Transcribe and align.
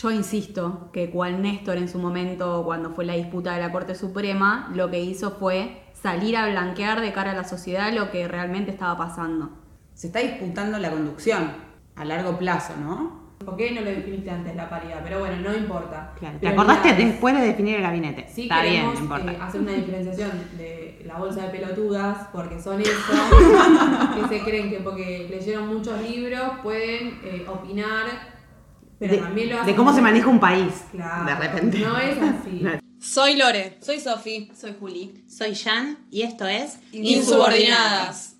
yo 0.00 0.10
insisto 0.12 0.90
que 0.92 1.10
cual 1.10 1.42
Néstor 1.42 1.76
en 1.76 1.88
su 1.88 1.98
momento, 1.98 2.62
cuando 2.64 2.90
fue 2.90 3.04
la 3.04 3.14
disputa 3.14 3.54
de 3.54 3.60
la 3.60 3.72
Corte 3.72 3.94
Suprema, 3.96 4.70
lo 4.74 4.90
que 4.90 5.00
hizo 5.00 5.32
fue 5.32 5.82
salir 5.92 6.36
a 6.36 6.48
blanquear 6.48 7.00
de 7.00 7.12
cara 7.12 7.32
a 7.32 7.34
la 7.34 7.44
sociedad 7.44 7.92
lo 7.92 8.10
que 8.12 8.28
realmente 8.28 8.70
estaba 8.70 8.96
pasando. 8.96 9.50
Se 9.94 10.06
está 10.06 10.20
disputando 10.20 10.78
la 10.78 10.90
conducción 10.90 11.50
a 11.96 12.04
largo 12.04 12.38
plazo, 12.38 12.74
¿no? 12.80 13.28
¿Por 13.44 13.56
qué 13.56 13.72
no 13.72 13.80
lo 13.80 13.90
definiste 13.90 14.30
antes 14.30 14.54
la 14.54 14.68
paridad? 14.70 15.00
Pero 15.02 15.20
bueno, 15.20 15.36
no 15.40 15.56
importa. 15.56 16.12
Claro, 16.18 16.38
¿Te 16.40 16.48
acordaste 16.48 16.92
después 16.92 17.34
de 17.34 17.46
definir 17.46 17.76
el 17.76 17.82
gabinete? 17.82 18.26
Sí 18.32 18.42
Está 18.42 18.62
bien, 18.62 18.74
queremos 18.74 18.94
no 18.94 19.00
importa. 19.00 19.32
eh, 19.32 19.38
hacer 19.40 19.60
una 19.60 19.72
diferenciación 19.72 20.30
de 20.56 21.02
la 21.06 21.18
bolsa 21.18 21.42
de 21.44 21.48
pelotudas, 21.48 22.28
porque 22.32 22.60
son 22.60 22.80
esos 22.80 22.94
que 24.14 24.28
se 24.28 24.44
creen 24.44 24.70
que 24.70 24.78
porque 24.78 25.26
leyeron 25.30 25.68
muchos 25.68 26.00
libros 26.02 26.42
pueden 26.62 27.20
eh, 27.24 27.46
opinar, 27.48 28.37
pero 28.98 29.12
de, 29.14 29.18
también 29.18 29.48
lo 29.50 29.56
de 29.56 29.60
hacen. 29.62 29.76
cómo 29.76 29.92
se 29.94 30.00
maneja 30.00 30.28
un 30.28 30.40
país. 30.40 30.72
Claro, 30.92 31.24
De 31.26 31.34
repente. 31.34 31.78
No 31.78 31.98
es 31.98 32.18
así. 32.18 32.62
Soy 33.00 33.36
Lore. 33.36 33.78
Soy 33.80 34.00
Sofi. 34.00 34.50
Soy 34.58 34.74
Juli. 34.78 35.24
Soy 35.28 35.54
Jan 35.54 35.98
y 36.10 36.22
esto 36.22 36.46
es 36.46 36.78
Insubordinadas. 36.92 38.34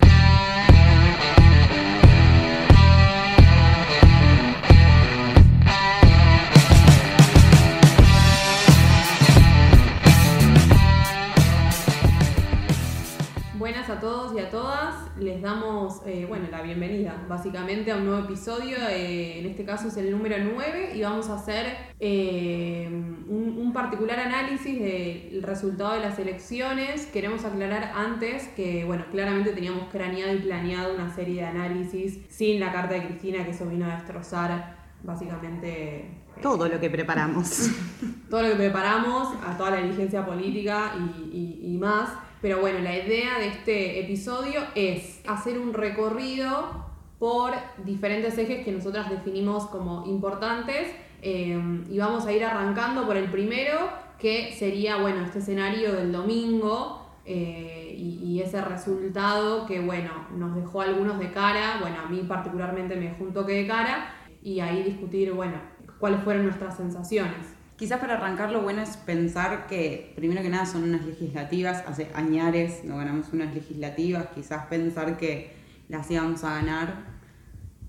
A 13.89 13.99
todos 13.99 14.33
y 14.35 14.39
a 14.39 14.49
todas, 14.51 14.95
les 15.19 15.41
damos 15.41 16.01
eh, 16.05 16.25
bueno, 16.29 16.45
la 16.51 16.61
bienvenida 16.61 17.15
básicamente 17.27 17.91
a 17.91 17.97
un 17.97 18.05
nuevo 18.05 18.23
episodio, 18.25 18.77
eh, 18.87 19.39
en 19.39 19.47
este 19.47 19.65
caso 19.65 19.87
es 19.87 19.97
el 19.97 20.11
número 20.11 20.35
9 20.53 20.91
y 20.95 21.01
vamos 21.01 21.27
a 21.29 21.35
hacer 21.35 21.75
eh, 21.99 22.87
un, 22.87 23.55
un 23.57 23.73
particular 23.73 24.19
análisis 24.19 24.79
del 24.79 25.41
resultado 25.41 25.93
de 25.93 26.01
las 26.01 26.19
elecciones. 26.19 27.07
Queremos 27.07 27.43
aclarar 27.45 27.91
antes 27.95 28.47
que 28.49 28.85
bueno, 28.85 29.05
claramente 29.11 29.51
teníamos 29.53 29.89
craneado 29.91 30.33
y 30.35 30.37
planeado 30.39 30.93
una 30.93 31.13
serie 31.15 31.41
de 31.41 31.47
análisis 31.47 32.19
sin 32.29 32.59
la 32.59 32.71
carta 32.71 32.93
de 32.93 33.07
Cristina 33.07 33.43
que 33.43 33.51
eso 33.51 33.65
vino 33.65 33.85
a 33.89 33.95
destrozar 33.95 34.77
básicamente 35.03 36.11
todo 36.43 36.69
lo 36.69 36.79
que 36.79 36.89
preparamos. 36.89 37.69
todo 38.29 38.43
lo 38.43 38.49
que 38.49 38.55
preparamos, 38.55 39.29
a 39.45 39.57
toda 39.57 39.71
la 39.71 39.77
diligencia 39.81 40.25
política 40.25 40.93
y, 40.97 41.35
y- 41.35 41.73
y 41.73 41.77
más. 41.77 42.09
Pero 42.41 42.61
bueno, 42.61 42.79
la 42.79 42.95
idea 42.95 43.37
de 43.37 43.47
este 43.47 43.99
episodio 43.99 44.61
es 44.75 45.21
hacer 45.27 45.59
un 45.59 45.73
recorrido 45.73 46.85
por 47.19 47.51
diferentes 47.83 48.37
ejes 48.37 48.63
que 48.63 48.71
nosotras 48.71 49.09
definimos 49.09 49.67
como 49.67 50.05
importantes 50.07 50.87
eh, 51.21 51.59
y 51.89 51.97
vamos 51.97 52.25
a 52.25 52.31
ir 52.31 52.45
arrancando 52.45 53.05
por 53.05 53.17
el 53.17 53.29
primero, 53.29 53.89
que 54.17 54.53
sería, 54.53 54.97
bueno, 54.97 55.23
este 55.25 55.39
escenario 55.39 55.93
del 55.93 56.13
domingo 56.13 57.05
eh, 57.25 57.93
y, 57.97 58.41
ese 58.41 58.61
resultado 58.61 59.65
que, 59.65 59.81
bueno, 59.81 60.11
nos 60.33 60.55
dejó 60.55 60.81
algunos 60.81 61.19
de 61.19 61.29
cara, 61.29 61.77
bueno, 61.81 61.97
a 61.99 62.09
mí 62.09 62.23
particularmente 62.25 62.95
me 62.95 63.09
dejó 63.09 63.25
un 63.25 63.33
toque 63.33 63.51
de 63.51 63.67
cara 63.67 64.15
y 64.41 64.61
ahí 64.61 64.81
discutir, 64.83 65.33
bueno, 65.33 65.55
cuáles 65.99 66.23
fueron 66.23 66.45
nuestras 66.45 66.77
sensaciones. 66.77 67.58
Quizás 67.79 68.01
para 68.01 68.15
arrancar 68.15 68.51
lo 68.51 68.61
bueno 68.61 68.81
es 68.81 68.97
pensar 68.97 69.65
que 69.65 70.11
primero 70.13 70.41
que 70.41 70.49
nada 70.49 70.65
son 70.65 70.83
unas 70.83 71.05
legislativas, 71.05 71.81
hace 71.87 72.09
añares 72.13 72.83
no 72.83 72.97
ganamos 72.97 73.31
unas 73.31 73.55
legislativas, 73.55 74.27
quizás 74.35 74.65
pensar 74.65 75.15
que 75.15 75.53
las 75.87 76.11
íbamos 76.11 76.43
a 76.43 76.55
ganar 76.55 77.05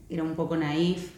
era 0.09 0.23
un 0.23 0.37
poco 0.37 0.57
naif, 0.57 1.11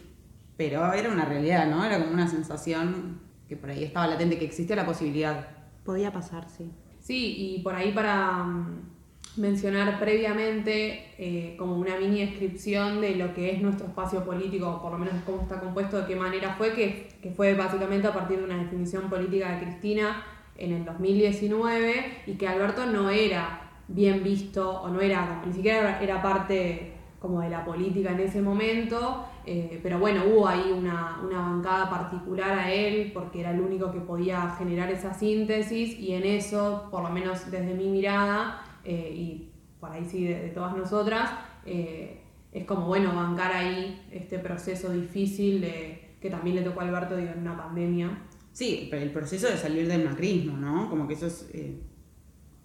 pero 0.57 0.91
era 0.91 1.11
una 1.11 1.23
realidad, 1.23 1.69
¿no? 1.69 1.85
Era 1.85 1.99
como 1.99 2.13
una 2.13 2.27
sensación 2.27 3.19
que 3.47 3.55
por 3.55 3.69
ahí 3.69 3.83
estaba 3.83 4.07
latente, 4.07 4.39
que 4.39 4.45
existía 4.45 4.75
la 4.75 4.87
posibilidad. 4.87 5.49
Podía 5.85 6.11
pasar, 6.11 6.49
sí. 6.49 6.71
Sí, 6.99 7.35
y 7.37 7.61
por 7.61 7.75
ahí 7.75 7.91
para 7.91 8.43
mm, 8.43 8.92
mencionar 9.37 9.99
previamente 9.99 11.13
eh, 11.17 11.55
como 11.57 11.75
una 11.77 11.97
mini 11.97 12.21
descripción 12.21 13.01
de 13.01 13.15
lo 13.15 13.33
que 13.33 13.51
es 13.51 13.61
nuestro 13.61 13.87
espacio 13.87 14.23
político, 14.23 14.79
por 14.81 14.91
lo 14.91 14.99
menos 14.99 15.15
cómo 15.25 15.41
está 15.41 15.59
compuesto, 15.59 16.01
de 16.01 16.07
qué 16.07 16.15
manera 16.15 16.55
fue, 16.57 16.73
que, 16.73 17.09
que 17.21 17.31
fue 17.31 17.55
básicamente 17.55 18.07
a 18.07 18.13
partir 18.13 18.37
de 18.37 18.43
una 18.43 18.57
definición 18.57 19.09
política 19.09 19.55
de 19.55 19.65
Cristina 19.65 20.23
en 20.57 20.73
el 20.73 20.85
2019 20.85 22.23
y 22.27 22.33
que 22.33 22.47
Alberto 22.47 22.85
no 22.85 23.09
era 23.09 23.71
bien 23.87 24.23
visto 24.23 24.81
o 24.81 24.87
no 24.89 25.01
era, 25.01 25.41
ni 25.45 25.53
siquiera 25.53 26.01
era 26.01 26.21
parte 26.21 26.93
como 27.19 27.39
de 27.39 27.49
la 27.49 27.63
política 27.63 28.11
en 28.11 28.19
ese 28.19 28.41
momento, 28.41 29.25
eh, 29.45 29.79
pero 29.81 29.97
bueno, 29.97 30.23
hubo 30.25 30.47
ahí 30.47 30.73
una, 30.77 31.21
una 31.23 31.39
bancada 31.39 31.89
particular 31.89 32.59
a 32.59 32.71
él 32.71 33.11
porque 33.13 33.39
era 33.39 33.51
el 33.51 33.61
único 33.61 33.91
que 33.91 33.99
podía 33.99 34.55
generar 34.57 34.91
esa 34.91 35.13
síntesis 35.13 35.97
y 35.97 36.13
en 36.13 36.25
eso, 36.25 36.87
por 36.91 37.01
lo 37.01 37.09
menos 37.09 37.49
desde 37.49 37.73
mi 37.73 37.87
mirada, 37.87 38.61
eh, 38.83 39.11
y 39.15 39.51
por 39.79 39.91
ahí 39.91 40.05
sí 40.05 40.25
de, 40.25 40.39
de 40.41 40.49
todas 40.49 40.75
nosotras, 40.77 41.29
eh, 41.65 42.21
es 42.51 42.65
como 42.65 42.87
bueno 42.87 43.15
bancar 43.15 43.51
ahí 43.51 44.05
este 44.11 44.39
proceso 44.39 44.91
difícil 44.91 45.61
de, 45.61 46.15
que 46.21 46.29
también 46.29 46.55
le 46.57 46.61
tocó 46.61 46.81
a 46.81 46.83
Alberto 46.83 47.15
digo, 47.17 47.31
en 47.31 47.39
una 47.39 47.57
pandemia. 47.57 48.23
Sí, 48.51 48.87
pero 48.91 49.01
el 49.01 49.11
proceso 49.11 49.47
de 49.47 49.57
salir 49.57 49.87
del 49.87 50.05
macrismo, 50.05 50.55
¿no? 50.57 50.89
Como 50.89 51.07
que 51.07 51.15
eso 51.15 51.27
es... 51.27 51.49
eh, 51.53 51.79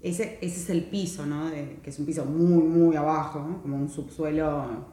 ese, 0.01 0.39
ese 0.41 0.61
es 0.61 0.71
el 0.71 0.85
piso, 0.85 1.27
¿no? 1.27 1.49
De- 1.51 1.79
que 1.83 1.91
es 1.91 1.99
un 1.99 2.07
piso 2.07 2.25
muy, 2.25 2.63
muy 2.63 2.95
abajo, 2.97 3.41
¿no? 3.41 3.61
como 3.63 3.77
un 3.77 3.89
subsuelo 3.89 4.87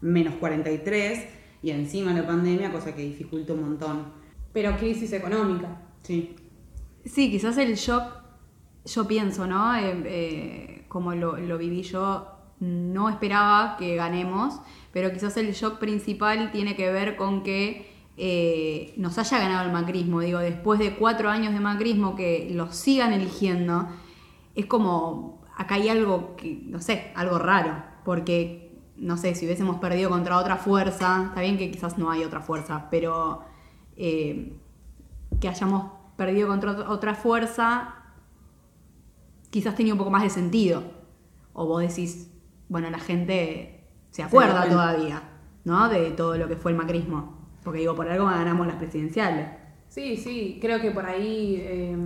menos 0.00 0.34
43, 0.36 1.26
y 1.62 1.70
encima 1.70 2.12
la 2.14 2.26
pandemia, 2.26 2.70
cosa 2.72 2.94
que 2.94 3.02
dificulta 3.02 3.52
un 3.52 3.62
montón. 3.62 4.04
Pero 4.52 4.76
crisis 4.78 5.12
económica. 5.12 5.82
Sí. 6.02 6.36
Sí, 7.04 7.30
quizás 7.30 7.58
el 7.58 7.74
shock, 7.74 8.04
yo 8.86 9.06
pienso, 9.06 9.46
¿no? 9.46 9.74
Eh, 9.76 10.84
como 10.88 11.14
lo, 11.14 11.58
viví 11.58 11.82
yo, 11.82 12.28
no 12.60 13.08
esperaba 13.10 13.76
que 13.76 13.96
ganemos, 13.96 14.60
pero 14.92 15.12
quizás 15.12 15.36
el 15.36 15.52
shock 15.52 15.78
principal 15.78 16.50
tiene 16.52 16.74
que 16.76 16.90
ver 16.90 17.16
con 17.16 17.42
que 17.42 17.92
eh, 18.16 18.94
nos 18.96 19.18
haya 19.18 19.38
ganado 19.38 19.66
el 19.66 19.72
macrismo. 19.72 20.20
Digo, 20.20 20.38
después 20.38 20.78
de 20.78 20.94
cuatro 20.96 21.28
años 21.28 21.52
de 21.52 21.60
macrismo 21.60 22.16
que 22.16 22.48
los 22.52 22.74
sigan 22.74 23.12
eligiendo, 23.12 23.88
es 24.54 24.66
como, 24.66 25.42
acá 25.56 25.74
hay 25.74 25.88
algo 25.90 26.36
que, 26.36 26.62
no 26.64 26.80
sé, 26.80 27.12
algo 27.14 27.38
raro, 27.38 27.82
porque, 28.04 28.78
no 28.96 29.18
sé, 29.18 29.34
si 29.34 29.44
hubiésemos 29.44 29.76
perdido 29.76 30.08
contra 30.08 30.38
otra 30.38 30.56
fuerza, 30.56 31.24
está 31.28 31.42
bien 31.42 31.58
que 31.58 31.70
quizás 31.70 31.98
no 31.98 32.10
hay 32.10 32.24
otra 32.24 32.40
fuerza, 32.40 32.88
pero... 32.90 33.42
eh, 33.96 34.54
que 35.40 35.48
hayamos 35.48 35.90
perdido 36.16 36.48
contra 36.48 36.72
ot- 36.72 36.88
otra 36.88 37.14
fuerza, 37.14 37.95
quizás 39.56 39.74
tenía 39.74 39.94
un 39.94 39.98
poco 39.98 40.10
más 40.10 40.22
de 40.22 40.28
sentido. 40.28 40.82
O 41.54 41.64
vos 41.64 41.80
decís, 41.80 42.30
bueno, 42.68 42.90
la 42.90 42.98
gente 42.98 43.86
se 44.10 44.22
acuerda 44.22 44.68
todavía, 44.68 45.22
¿no? 45.64 45.88
De 45.88 46.10
todo 46.10 46.36
lo 46.36 46.46
que 46.46 46.56
fue 46.56 46.72
el 46.72 46.76
macrismo. 46.76 47.48
Porque 47.64 47.78
digo, 47.78 47.94
por 47.94 48.06
algo 48.06 48.26
ganamos 48.26 48.66
las 48.66 48.76
presidenciales. 48.76 49.48
Sí, 49.88 50.18
sí, 50.18 50.58
creo 50.60 50.78
que 50.82 50.90
por 50.90 51.06
ahí 51.06 51.56
eh, 51.58 51.96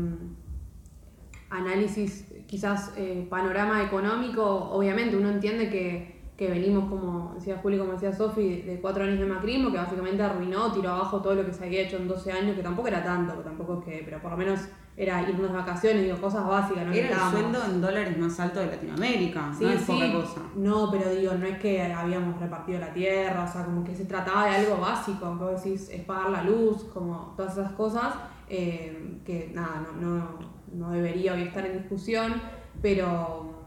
análisis, 1.50 2.32
quizás 2.46 2.92
eh, 2.96 3.26
panorama 3.28 3.82
económico, 3.82 4.44
obviamente 4.70 5.16
uno 5.16 5.30
entiende 5.30 5.68
que, 5.68 6.20
que 6.36 6.48
venimos, 6.48 6.88
como 6.88 7.34
decía 7.34 7.56
Juli, 7.56 7.78
como 7.78 7.94
decía 7.94 8.12
Sofi, 8.12 8.62
de 8.62 8.80
cuatro 8.80 9.02
años 9.02 9.18
de 9.18 9.26
macrismo, 9.26 9.72
que 9.72 9.78
básicamente 9.78 10.22
arruinó, 10.22 10.70
tiró 10.70 10.90
abajo 10.90 11.20
todo 11.20 11.34
lo 11.34 11.44
que 11.44 11.52
se 11.52 11.64
había 11.64 11.82
hecho 11.82 11.96
en 11.96 12.06
12 12.06 12.30
años, 12.30 12.54
que 12.54 12.62
tampoco 12.62 12.86
era 12.86 13.02
tanto, 13.02 13.34
tampoco 13.40 13.80
es 13.80 13.84
que, 13.86 14.02
pero 14.04 14.22
por 14.22 14.30
lo 14.30 14.36
menos 14.36 14.60
era 14.96 15.22
irnos 15.22 15.50
de 15.50 15.56
vacaciones, 15.56 16.02
digo, 16.02 16.18
cosas 16.20 16.46
básicas, 16.46 16.84
¿no? 16.86 16.92
Era 16.92 17.08
el 17.08 17.30
sueldo 17.30 17.64
en 17.64 17.80
dólares 17.80 18.18
más 18.18 18.38
alto 18.38 18.60
de 18.60 18.66
Latinoamérica, 18.66 19.50
Sí, 19.56 19.64
no 19.64 19.70
es 19.70 19.80
sí. 19.80 19.92
poca 19.92 20.12
cosa. 20.12 20.40
No, 20.56 20.90
pero 20.90 21.10
digo, 21.10 21.32
no 21.34 21.46
es 21.46 21.58
que 21.58 21.82
habíamos 21.92 22.38
repartido 22.38 22.80
la 22.80 22.92
tierra, 22.92 23.44
o 23.44 23.50
sea, 23.50 23.64
como 23.64 23.82
que 23.82 23.94
se 23.94 24.04
trataba 24.04 24.46
de 24.46 24.56
algo 24.56 24.76
básico, 24.76 25.34
vos 25.36 25.62
decís, 25.62 25.88
es 25.90 26.02
pagar 26.04 26.30
la 26.30 26.42
luz, 26.42 26.84
como 26.92 27.32
todas 27.36 27.56
esas 27.56 27.72
cosas, 27.72 28.14
eh, 28.48 29.20
que 29.24 29.50
nada, 29.54 29.86
no, 29.98 30.16
no, 30.16 30.28
no 30.74 30.90
debería 30.90 31.32
hoy 31.32 31.42
estar 31.42 31.64
en 31.64 31.78
discusión, 31.78 32.34
pero 32.82 33.64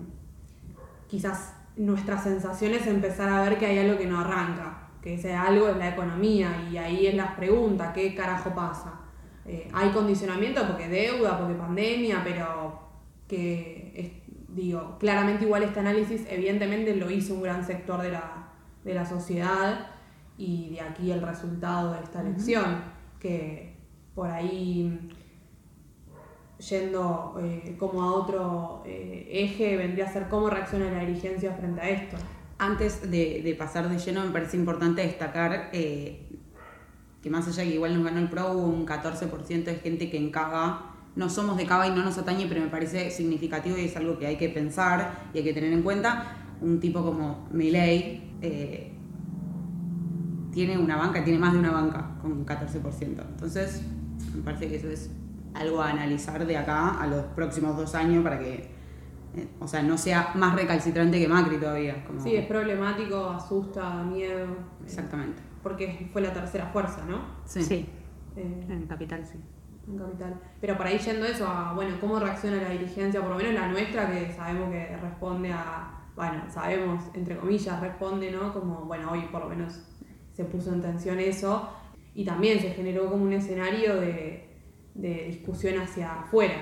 quizás 1.07 1.55
nuestra 1.75 2.17
sensación 2.21 2.73
es 2.73 2.85
empezar 2.85 3.29
a 3.29 3.41
ver 3.41 3.57
que 3.57 3.65
hay 3.65 3.79
algo 3.79 3.97
que 3.97 4.05
no 4.05 4.19
arranca, 4.19 4.89
que 5.01 5.15
ese 5.15 5.33
algo 5.35 5.67
es 5.69 5.77
la 5.77 5.89
economía, 5.89 6.67
y 6.71 6.77
ahí 6.77 7.07
es 7.07 7.15
la 7.15 7.35
pregunta, 7.35 7.91
¿qué 7.93 8.13
carajo 8.13 8.51
pasa? 8.53 8.93
Eh, 9.45 9.67
hay 9.73 9.89
condicionamiento 9.89 10.65
porque 10.67 10.87
deuda, 10.87 11.37
porque 11.37 11.53
pandemia, 11.55 12.21
pero 12.23 12.79
que 13.27 13.91
es- 13.95 14.33
digo, 14.55 14.97
claramente 14.99 15.45
igual 15.45 15.63
este 15.63 15.79
análisis 15.79 16.25
evidentemente 16.29 16.95
lo 16.95 17.09
hizo 17.09 17.33
un 17.33 17.41
gran 17.43 17.65
sector 17.65 18.01
de 18.01 18.11
la, 18.11 18.49
de 18.83 18.93
la 18.93 19.05
sociedad 19.05 19.87
y 20.37 20.69
de 20.71 20.81
aquí 20.81 21.11
el 21.11 21.21
resultado 21.21 21.93
de 21.93 21.99
esta 22.03 22.21
elección, 22.21 22.81
que 23.19 23.75
por 24.15 24.29
ahí 24.29 25.09
yendo 26.69 27.35
eh, 27.41 27.75
como 27.77 28.03
a 28.03 28.13
otro 28.13 28.83
eh, 28.85 29.27
eje 29.31 29.75
vendría 29.75 30.05
a 30.05 30.13
ser 30.13 30.27
cómo 30.29 30.49
reacciona 30.49 30.89
la 30.91 30.99
dirigencia 30.99 31.51
frente 31.53 31.81
a 31.81 31.89
esto. 31.89 32.17
Antes 32.59 33.09
de, 33.09 33.41
de 33.43 33.55
pasar 33.55 33.89
de 33.89 33.97
lleno, 33.97 34.23
me 34.25 34.31
parece 34.31 34.55
importante 34.55 35.01
destacar 35.01 35.69
eh, 35.73 36.22
que 37.23 37.29
más 37.29 37.47
allá 37.47 37.63
de 37.63 37.69
que 37.69 37.75
igual 37.75 37.95
nos 37.95 38.03
ganó 38.03 38.19
el 38.19 38.29
Pro, 38.29 38.51
hubo 38.51 38.67
un 38.67 38.85
14% 38.85 39.63
de 39.63 39.75
gente 39.75 40.09
que 40.09 40.17
en 40.17 40.29
Cava, 40.29 40.93
no 41.15 41.29
somos 41.29 41.55
de 41.55 41.65
Cava 41.65 41.87
y 41.87 41.91
no 41.91 42.03
nos 42.03 42.17
atañe, 42.17 42.47
pero 42.49 42.59
me 42.59 42.67
parece 42.67 43.09
significativo 43.11 43.77
y 43.77 43.85
es 43.85 43.95
algo 43.95 44.19
que 44.19 44.27
hay 44.27 44.35
que 44.35 44.49
pensar 44.49 45.29
y 45.33 45.37
hay 45.37 45.43
que 45.45 45.53
tener 45.53 45.71
en 45.71 45.83
cuenta. 45.83 46.35
Un 46.59 46.81
tipo 46.81 47.01
como 47.01 47.47
Milei 47.51 48.35
eh, 48.41 48.91
tiene 50.51 50.77
una 50.77 50.97
banca, 50.97 51.23
tiene 51.23 51.39
más 51.39 51.53
de 51.53 51.59
una 51.59 51.71
banca 51.71 52.11
con 52.21 52.33
un 52.33 52.45
14%. 52.45 52.81
Entonces, 53.01 53.83
me 54.35 54.41
parece 54.41 54.67
que 54.67 54.75
eso 54.75 54.89
es 54.89 55.09
algo 55.53 55.81
a 55.81 55.91
analizar 55.91 56.45
de 56.45 56.57
acá 56.57 56.99
a 57.01 57.07
los 57.07 57.23
próximos 57.27 57.77
dos 57.77 57.95
años 57.95 58.21
para 58.21 58.37
que, 58.37 58.69
eh, 59.35 59.47
o 59.61 59.67
sea, 59.67 59.81
no 59.81 59.97
sea 59.97 60.33
más 60.35 60.55
recalcitrante 60.55 61.19
que 61.19 61.27
Macri 61.29 61.57
todavía. 61.57 62.03
Como... 62.05 62.21
Sí, 62.21 62.35
es 62.35 62.47
problemático, 62.47 63.29
asusta, 63.29 64.03
miedo. 64.03 64.47
Exactamente. 64.83 65.52
Porque 65.63 66.09
fue 66.11 66.21
la 66.21 66.33
tercera 66.33 66.67
fuerza, 66.67 67.05
¿no? 67.07 67.21
Sí. 67.45 67.89
Eh, 68.35 68.65
En 68.69 68.85
Capital 68.87 69.25
sí. 69.25 69.37
en 69.87 69.97
Capital. 69.97 70.41
Pero 70.61 70.77
por 70.77 70.85
ahí 70.87 70.97
yendo 70.97 71.25
eso 71.25 71.47
a, 71.47 71.73
bueno, 71.73 71.95
cómo 71.99 72.19
reacciona 72.19 72.61
la 72.61 72.69
dirigencia, 72.69 73.21
por 73.21 73.31
lo 73.31 73.37
menos 73.37 73.53
la 73.53 73.67
nuestra, 73.69 74.09
que 74.11 74.31
sabemos 74.33 74.69
que 74.71 74.97
responde 74.97 75.51
a, 75.51 75.99
bueno, 76.15 76.43
sabemos, 76.49 77.03
entre 77.13 77.37
comillas, 77.37 77.79
responde, 77.81 78.31
¿no? 78.31 78.53
Como, 78.53 78.85
bueno, 78.85 79.11
hoy 79.11 79.21
por 79.31 79.41
lo 79.43 79.49
menos 79.49 79.81
se 80.33 80.43
puso 80.45 80.73
en 80.73 80.81
tensión 80.81 81.19
eso. 81.19 81.69
Y 82.15 82.25
también 82.25 82.59
se 82.59 82.69
generó 82.71 83.09
como 83.09 83.23
un 83.23 83.33
escenario 83.33 83.95
de, 83.99 84.49
de 84.93 85.25
discusión 85.27 85.79
hacia 85.81 86.13
afuera. 86.21 86.55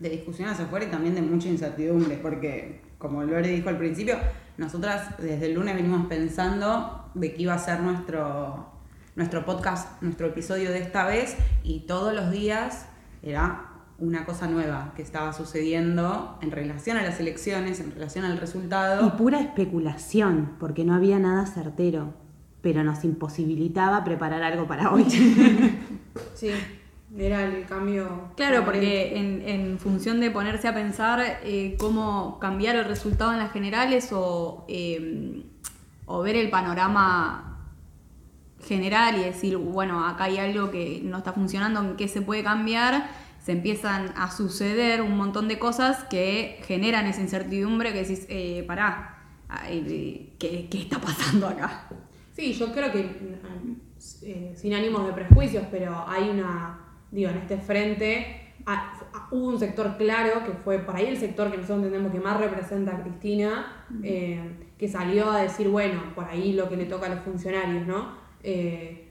de 0.00 0.08
discusión 0.08 0.48
hacia 0.48 0.64
afuera 0.64 0.86
y 0.86 0.88
también 0.88 1.14
de 1.14 1.22
mucha 1.22 1.48
incertidumbre, 1.48 2.16
porque 2.16 2.80
como 2.98 3.22
Lore 3.22 3.48
dijo 3.48 3.68
al 3.68 3.76
principio, 3.78 4.16
nosotras 4.56 5.16
desde 5.18 5.46
el 5.46 5.54
lunes 5.54 5.74
venimos 5.76 6.06
pensando 6.06 6.99
de 7.14 7.34
qué 7.34 7.42
iba 7.42 7.54
a 7.54 7.58
ser 7.58 7.80
nuestro, 7.80 8.66
nuestro 9.16 9.44
podcast, 9.44 10.00
nuestro 10.02 10.26
episodio 10.28 10.70
de 10.70 10.78
esta 10.78 11.06
vez, 11.06 11.36
y 11.62 11.80
todos 11.80 12.12
los 12.14 12.30
días 12.30 12.86
era 13.22 13.66
una 13.98 14.24
cosa 14.24 14.46
nueva 14.46 14.92
que 14.96 15.02
estaba 15.02 15.32
sucediendo 15.32 16.38
en 16.40 16.50
relación 16.50 16.96
a 16.96 17.02
las 17.02 17.20
elecciones, 17.20 17.80
en 17.80 17.92
relación 17.92 18.24
al 18.24 18.36
Y 18.36 18.38
resultado. 18.38 19.16
pura 19.16 19.40
especulación, 19.40 20.52
porque 20.58 20.84
no 20.84 20.94
había 20.94 21.18
nada 21.18 21.44
certero, 21.46 22.14
pero 22.62 22.82
nos 22.82 23.04
imposibilitaba 23.04 24.02
preparar 24.04 24.42
algo 24.42 24.66
para 24.66 24.92
hoy. 24.92 25.04
Sí, 26.34 26.50
era 27.16 27.44
el 27.44 27.66
cambio. 27.66 28.30
Claro, 28.36 28.64
porque 28.64 29.16
en, 29.18 29.42
en 29.46 29.78
función 29.78 30.20
de 30.20 30.30
ponerse 30.30 30.66
a 30.68 30.74
pensar 30.74 31.20
eh, 31.44 31.76
cómo 31.78 32.38
cambiar 32.40 32.76
el 32.76 32.84
resultado 32.86 33.32
en 33.32 33.38
las 33.38 33.52
generales 33.52 34.10
o, 34.12 34.64
eh, 34.68 35.44
o 36.12 36.22
ver 36.22 36.34
el 36.34 36.50
panorama 36.50 37.56
general 38.66 39.16
y 39.18 39.24
decir, 39.24 39.56
bueno, 39.56 40.04
acá 40.04 40.24
hay 40.24 40.38
algo 40.38 40.70
que 40.70 41.00
no 41.04 41.18
está 41.18 41.32
funcionando, 41.32 41.80
en 41.80 41.96
qué 41.96 42.08
se 42.08 42.20
puede 42.20 42.42
cambiar, 42.42 43.08
se 43.38 43.52
empiezan 43.52 44.12
a 44.16 44.30
suceder 44.30 45.02
un 45.02 45.16
montón 45.16 45.46
de 45.46 45.60
cosas 45.60 46.04
que 46.10 46.60
generan 46.64 47.06
esa 47.06 47.20
incertidumbre 47.20 47.92
que 47.92 48.02
decís, 48.02 48.26
eh, 48.28 48.64
pará, 48.66 49.18
ay, 49.48 50.34
¿qué, 50.40 50.68
¿qué 50.68 50.82
está 50.82 51.00
pasando 51.00 51.46
acá? 51.46 51.88
Sí, 52.32 52.52
yo 52.54 52.72
creo 52.72 52.90
que, 52.90 53.38
eh, 54.22 54.52
sin 54.56 54.74
ánimos 54.74 55.06
de 55.06 55.12
prejuicios, 55.12 55.64
pero 55.70 56.04
hay 56.08 56.28
una, 56.28 56.80
digo, 57.12 57.30
en 57.30 57.38
este 57.38 57.56
frente 57.56 58.52
ah, 58.66 58.94
hubo 59.30 59.48
un 59.48 59.60
sector 59.60 59.96
claro, 59.96 60.44
que 60.44 60.52
fue 60.64 60.80
por 60.80 60.96
ahí 60.96 61.06
el 61.06 61.18
sector 61.18 61.52
que 61.52 61.58
nosotros 61.58 61.84
entendemos 61.84 62.12
que 62.12 62.20
más 62.20 62.40
representa 62.40 62.96
a 62.96 63.02
Cristina, 63.02 63.86
eh, 64.02 64.69
que 64.80 64.88
salió 64.88 65.30
a 65.30 65.42
decir, 65.42 65.68
bueno, 65.68 66.00
por 66.14 66.24
ahí 66.24 66.54
lo 66.54 66.66
que 66.70 66.76
le 66.78 66.86
toca 66.86 67.04
a 67.04 67.10
los 67.10 67.20
funcionarios, 67.20 67.86
¿no? 67.86 68.14
Eh, 68.42 69.10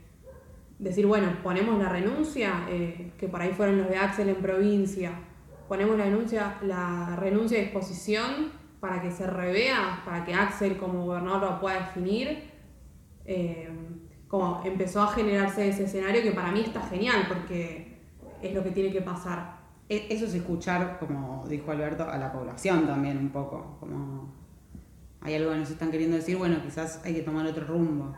decir, 0.80 1.06
bueno, 1.06 1.28
ponemos 1.44 1.78
la 1.78 1.88
renuncia, 1.88 2.66
eh, 2.68 3.12
que 3.16 3.28
por 3.28 3.40
ahí 3.40 3.52
fueron 3.52 3.78
los 3.78 3.88
de 3.88 3.96
Axel 3.96 4.28
en 4.30 4.42
provincia, 4.42 5.12
ponemos 5.68 5.96
la 5.96 6.06
renuncia, 6.06 6.56
la 6.62 7.14
renuncia 7.14 7.58
de 7.58 7.64
exposición 7.66 8.50
para 8.80 9.00
que 9.00 9.12
se 9.12 9.28
revea, 9.28 10.02
para 10.04 10.24
que 10.24 10.34
Axel 10.34 10.76
como 10.76 11.04
gobernador 11.04 11.42
lo 11.52 11.60
pueda 11.60 11.76
definir. 11.86 12.50
Eh, 13.24 13.70
como 14.26 14.62
empezó 14.64 15.02
a 15.02 15.08
generarse 15.12 15.68
ese 15.68 15.84
escenario 15.84 16.20
que 16.22 16.32
para 16.32 16.50
mí 16.50 16.62
está 16.62 16.80
genial 16.82 17.26
porque 17.28 18.00
es 18.42 18.52
lo 18.54 18.64
que 18.64 18.70
tiene 18.72 18.90
que 18.90 19.02
pasar. 19.02 19.60
E- 19.88 20.06
Eso 20.10 20.24
es 20.26 20.34
escuchar, 20.34 20.98
como 20.98 21.44
dijo 21.48 21.70
Alberto, 21.70 22.08
a 22.10 22.16
la 22.18 22.32
población 22.32 22.86
también 22.86 23.18
un 23.18 23.28
poco. 23.30 23.76
Como 23.78 24.39
hay 25.20 25.34
algo 25.34 25.50
que 25.52 25.58
nos 25.58 25.70
están 25.70 25.90
queriendo 25.90 26.16
decir, 26.16 26.36
bueno, 26.36 26.62
quizás 26.62 27.00
hay 27.04 27.14
que 27.14 27.22
tomar 27.22 27.46
otro 27.46 27.66
rumbo. 27.66 28.14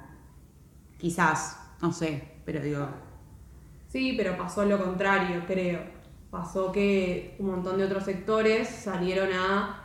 Quizás, 0.98 1.58
no 1.80 1.92
sé, 1.92 2.22
pero 2.44 2.60
digo, 2.60 2.88
Sí, 3.92 4.14
pero 4.16 4.38
pasó 4.38 4.64
lo 4.64 4.82
contrario, 4.82 5.42
creo. 5.46 5.80
Pasó 6.30 6.72
que 6.72 7.36
un 7.38 7.48
montón 7.48 7.76
de 7.76 7.84
otros 7.84 8.04
sectores 8.04 8.66
salieron 8.68 9.28
a 9.34 9.78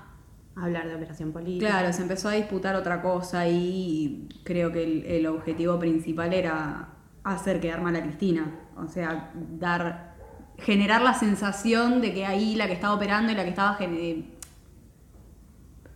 Hablar 0.55 0.87
de 0.87 0.95
operación 0.95 1.33
política. 1.33 1.67
Claro, 1.67 1.93
se 1.93 2.01
empezó 2.01 2.29
a 2.29 2.31
disputar 2.31 2.75
otra 2.75 3.01
cosa 3.01 3.47
y 3.47 4.27
creo 4.43 4.71
que 4.71 4.83
el, 4.83 5.05
el 5.05 5.27
objetivo 5.27 5.77
principal 5.77 6.33
era 6.33 6.87
hacer 7.23 7.59
quedar 7.59 7.81
mal 7.81 7.95
a 7.95 8.01
Cristina. 8.01 8.55
O 8.75 8.87
sea, 8.87 9.31
dar 9.35 10.15
generar 10.57 11.03
la 11.03 11.13
sensación 11.13 12.01
de 12.01 12.13
que 12.13 12.25
ahí 12.25 12.55
la 12.55 12.65
que 12.65 12.73
estaba 12.73 12.95
operando 12.95 13.31
y 13.31 13.35
la 13.35 13.43
que 13.43 13.49
estaba 13.49 13.75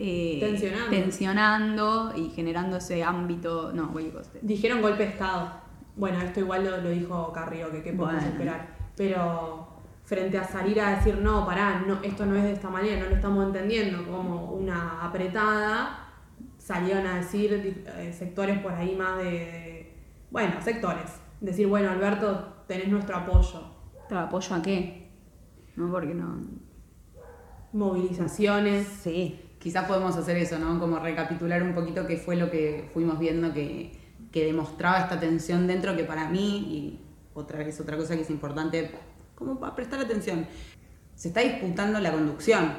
eh, 0.03 0.37
Tensionando. 0.39 0.89
tensionando 0.89 2.13
y 2.17 2.29
generando 2.31 2.77
ese 2.77 3.03
ámbito. 3.03 3.71
No. 3.73 3.93
Dijeron 4.41 4.81
golpe 4.81 5.03
de 5.03 5.09
Estado. 5.09 5.51
Bueno, 5.95 6.19
esto 6.21 6.39
igual 6.39 6.63
lo, 6.65 6.77
lo 6.77 6.89
dijo 6.89 7.31
Carrillo, 7.31 7.69
que 7.71 7.83
qué 7.83 7.93
podemos 7.93 8.21
Bueno. 8.23 8.31
esperar. 8.33 8.75
Pero 8.97 9.67
frente 10.05 10.37
a 10.39 10.43
salir 10.43 10.79
a 10.81 10.95
decir, 10.97 11.17
no, 11.19 11.45
pará, 11.45 11.83
no, 11.85 11.99
esto 12.01 12.25
no 12.25 12.35
es 12.35 12.43
de 12.43 12.53
esta 12.53 12.69
manera, 12.69 12.99
no 13.03 13.09
lo 13.09 13.15
estamos 13.15 13.45
entendiendo 13.45 14.03
como 14.05 14.53
una 14.53 15.03
apretada, 15.05 16.09
salieron 16.57 17.05
a 17.05 17.17
decir 17.17 17.83
eh, 17.97 18.11
sectores 18.17 18.59
por 18.59 18.73
ahí 18.73 18.95
más 18.95 19.17
de, 19.19 19.23
de- 19.23 19.97
Bueno, 20.31 20.55
sectores. 20.61 21.19
Decir, 21.41 21.67
bueno, 21.67 21.89
Alberto, 21.91 22.63
tenés 22.67 22.87
nuestro 22.87 23.17
apoyo. 23.17 23.63
¿Pero 24.09 24.21
apoyo 24.21 24.55
a 24.55 24.61
qué? 24.61 25.11
No, 25.75 25.91
porque 25.91 26.13
no. 26.13 26.39
Movilizaciones. 27.73 28.87
Sí. 28.87 29.39
Quizás 29.61 29.85
podemos 29.85 30.17
hacer 30.17 30.37
eso, 30.37 30.57
¿no? 30.59 30.79
Como 30.79 30.99
recapitular 30.99 31.61
un 31.61 31.73
poquito 31.73 32.07
qué 32.07 32.17
fue 32.17 32.35
lo 32.35 32.49
que 32.49 32.89
fuimos 32.93 33.19
viendo 33.19 33.53
que, 33.53 33.91
que 34.31 34.45
demostraba 34.45 34.99
esta 34.99 35.19
tensión 35.19 35.67
dentro, 35.67 35.95
que 35.95 36.03
para 36.03 36.27
mí, 36.27 36.57
y 36.57 36.99
otra 37.33 37.59
vez 37.59 37.79
otra 37.79 37.95
cosa 37.95 38.15
que 38.15 38.23
es 38.23 38.29
importante, 38.29 38.91
como 39.35 39.59
para 39.59 39.75
prestar 39.75 39.99
atención, 39.99 40.47
se 41.15 41.27
está 41.27 41.41
disputando 41.41 41.99
la 41.99 42.11
conducción 42.11 42.73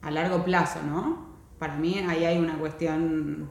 a 0.00 0.10
largo 0.10 0.42
plazo, 0.42 0.80
¿no? 0.82 1.28
Para 1.58 1.76
mí 1.76 1.98
ahí 1.98 2.24
hay 2.24 2.38
una 2.38 2.58
cuestión 2.58 3.48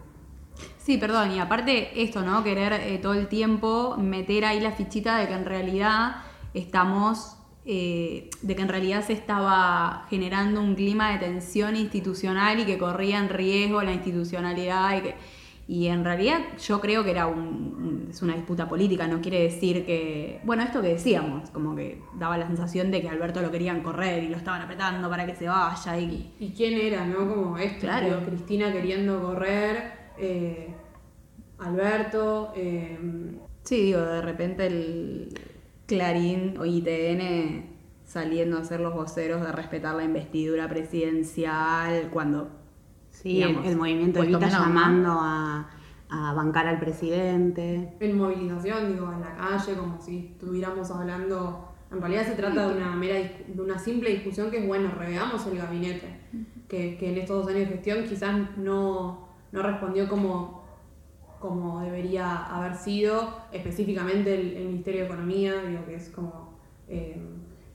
Sí, 0.78 0.98
perdón, 0.98 1.32
y 1.32 1.40
aparte 1.40 2.02
esto, 2.02 2.22
¿no? 2.22 2.44
Querer 2.44 2.74
eh, 2.74 2.98
todo 2.98 3.14
el 3.14 3.28
tiempo 3.28 3.96
meter 3.98 4.46
ahí 4.46 4.60
la 4.60 4.72
fichita 4.72 5.18
de 5.18 5.28
que 5.28 5.34
en 5.34 5.46
realidad 5.46 6.24
estamos, 6.54 7.38
eh, 7.72 8.32
de 8.42 8.56
que 8.56 8.64
en 8.64 8.68
realidad 8.68 9.06
se 9.06 9.14
estaba 9.14 10.08
generando 10.10 10.60
un 10.60 10.74
clima 10.74 11.12
de 11.12 11.20
tensión 11.20 11.76
institucional 11.76 12.60
y 12.60 12.66
que 12.66 12.80
corría 12.80 13.20
en 13.20 13.30
riesgo 13.30 13.84
la 13.84 13.94
institucionalidad 13.94 14.98
y 14.98 15.02
que... 15.02 15.16
Y 15.68 15.86
en 15.86 16.04
realidad 16.04 16.40
yo 16.68 16.82
creo 16.82 17.04
que 17.04 17.12
era 17.12 17.28
un, 17.28 18.08
es 18.10 18.24
una 18.24 18.34
disputa 18.34 18.68
política, 18.68 19.06
no 19.08 19.22
quiere 19.22 19.44
decir 19.44 19.86
que... 19.86 20.40
Bueno, 20.44 20.64
esto 20.64 20.82
que 20.82 20.88
decíamos, 20.88 21.52
como 21.52 21.76
que 21.76 22.02
daba 22.18 22.40
la 22.40 22.48
sensación 22.48 22.90
de 22.90 23.02
que 23.02 23.10
Alberto 23.10 23.40
lo 23.40 23.52
querían 23.52 23.84
correr 23.84 24.24
y 24.24 24.30
lo 24.30 24.38
estaban 24.38 24.64
apretando 24.64 25.08
para 25.08 25.28
que 25.28 25.36
se 25.36 25.48
vaya 25.48 26.00
y... 26.00 26.34
¿Y 26.40 26.50
quién 26.58 26.74
era, 26.74 27.06
no? 27.06 27.20
Como 27.20 27.56
esto, 27.60 27.82
Claro. 27.82 28.08
digo, 28.08 28.20
Cristina 28.26 28.72
queriendo 28.74 29.22
correr, 29.22 29.92
eh, 30.18 30.74
Alberto, 31.60 32.52
eh, 32.56 32.98
Sí, 33.64 33.84
digo, 33.84 34.00
de 34.02 34.22
repente 34.24 34.66
el 34.66 35.30
Clarín 35.90 36.58
o 36.58 36.66
ITN 36.66 37.66
saliendo 38.06 38.58
a 38.58 38.64
ser 38.64 38.80
los 38.80 38.94
voceros 38.94 39.42
de 39.42 39.52
respetar 39.52 39.96
la 39.96 40.04
investidura 40.04 40.68
presidencial 40.70 42.10
cuando... 42.12 42.50
Sí, 43.12 43.42
el, 43.42 43.50
Digamos, 43.50 43.68
el 43.68 43.78
movimiento 43.78 44.24
Evita 44.24 44.48
llamando 44.48 45.18
a, 45.20 45.70
a 46.10 46.34
bancar 46.34 46.68
al 46.68 46.80
presidente. 46.80 47.94
en 48.00 48.18
movilización, 48.18 48.94
digo, 48.94 49.12
en 49.12 49.22
la 49.22 49.36
calle, 49.36 49.76
como 49.76 50.02
si 50.02 50.32
estuviéramos 50.34 50.90
hablando. 50.92 51.66
En 51.92 52.00
realidad 52.00 52.26
se 52.26 52.34
trata 52.34 52.68
de 52.68 52.78
una 52.78 52.96
mera 52.96 53.16
de 53.16 53.62
una 53.62 53.78
simple 53.80 54.12
discusión 54.12 54.52
que 54.52 54.60
es 54.60 54.68
bueno, 54.68 54.92
reveamos 54.98 55.46
el 55.48 55.58
gabinete, 55.58 56.20
que, 56.68 56.98
que 56.98 57.12
en 57.12 57.18
estos 57.18 57.46
dos 57.46 57.48
años 57.48 57.68
de 57.68 57.76
gestión 57.76 58.06
quizás 58.08 58.58
no, 58.58 59.28
no 59.52 59.62
respondió 59.64 60.08
como, 60.08 60.59
como 61.40 61.82
debería 61.82 62.46
haber 62.46 62.76
sido, 62.76 63.38
específicamente 63.52 64.36
el, 64.36 64.66
Ministerio 64.66 65.02
de 65.02 65.06
Economía, 65.08 65.54
digo 65.68 65.86
que 65.86 65.96
es 65.96 66.10
como 66.10 66.60
eh, 66.88 67.18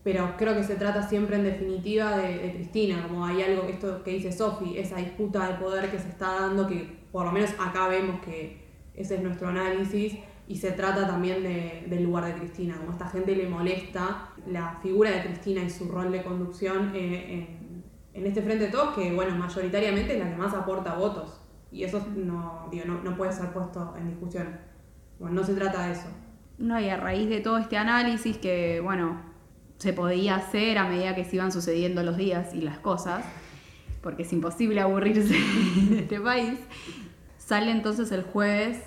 pero 0.04 0.36
creo 0.36 0.54
que 0.54 0.62
se 0.62 0.76
trata 0.76 1.08
siempre 1.08 1.36
en 1.36 1.44
definitiva 1.44 2.18
de, 2.18 2.52
Cristina, 2.52 3.08
como 3.08 3.24
hay 3.24 3.40
algo, 3.40 3.62
esto 3.62 4.04
que 4.04 4.10
dice 4.10 4.30
Sofi, 4.30 4.76
esa 4.76 4.96
disputa 4.96 5.48
de 5.48 5.54
poder 5.54 5.90
que 5.90 5.98
se 5.98 6.08
está 6.10 6.40
dando, 6.40 6.68
que 6.68 7.04
por 7.10 7.24
lo 7.24 7.32
menos 7.32 7.50
acá 7.58 7.88
vemos 7.88 8.20
que 8.20 8.62
ese 8.94 9.14
es 9.16 9.22
nuestro 9.22 9.48
análisis, 9.48 10.18
y 10.46 10.56
se 10.56 10.72
trata 10.72 11.06
también 11.06 11.42
de- 11.42 11.86
del 11.88 12.04
lugar 12.04 12.26
de 12.26 12.34
Cristina, 12.34 12.76
como 12.76 12.90
a 12.90 12.92
esta 12.92 13.08
gente 13.08 13.34
le 13.34 13.48
molesta 13.48 14.28
la 14.46 14.78
figura 14.82 15.10
de 15.10 15.22
Cristina 15.22 15.62
y 15.62 15.70
su 15.70 15.88
rol 15.88 16.12
de 16.12 16.22
conducción 16.22 16.92
eh, 16.94 17.48
en 18.12 18.26
este 18.26 18.42
frente 18.42 18.66
de 18.66 18.70
todos, 18.70 18.94
que 18.94 19.10
bueno, 19.10 19.34
mayoritariamente 19.36 20.12
es 20.12 20.18
la 20.18 20.30
que 20.30 20.36
más 20.36 20.52
aporta 20.52 20.94
votos. 20.94 21.40
Y 21.74 21.82
eso 21.82 22.06
no, 22.14 22.68
digo, 22.70 22.84
no, 22.86 23.02
no 23.02 23.16
puede 23.16 23.32
ser 23.32 23.52
puesto 23.52 23.94
en 23.98 24.08
discusión. 24.08 24.46
Bueno, 25.18 25.40
no 25.40 25.44
se 25.44 25.54
trata 25.54 25.88
de 25.88 25.94
eso. 25.94 26.06
No, 26.56 26.78
y 26.78 26.88
a 26.88 26.96
raíz 26.96 27.28
de 27.28 27.40
todo 27.40 27.58
este 27.58 27.76
análisis 27.76 28.38
que, 28.38 28.80
bueno, 28.80 29.20
se 29.78 29.92
podía 29.92 30.36
hacer 30.36 30.78
a 30.78 30.88
medida 30.88 31.16
que 31.16 31.24
se 31.24 31.34
iban 31.34 31.50
sucediendo 31.50 32.04
los 32.04 32.16
días 32.16 32.54
y 32.54 32.60
las 32.60 32.78
cosas, 32.78 33.24
porque 34.02 34.22
es 34.22 34.32
imposible 34.32 34.80
aburrirse 34.80 35.34
en 35.76 35.98
este 35.98 36.20
país, 36.20 36.60
sale 37.38 37.72
entonces 37.72 38.12
el 38.12 38.22
jueves 38.22 38.78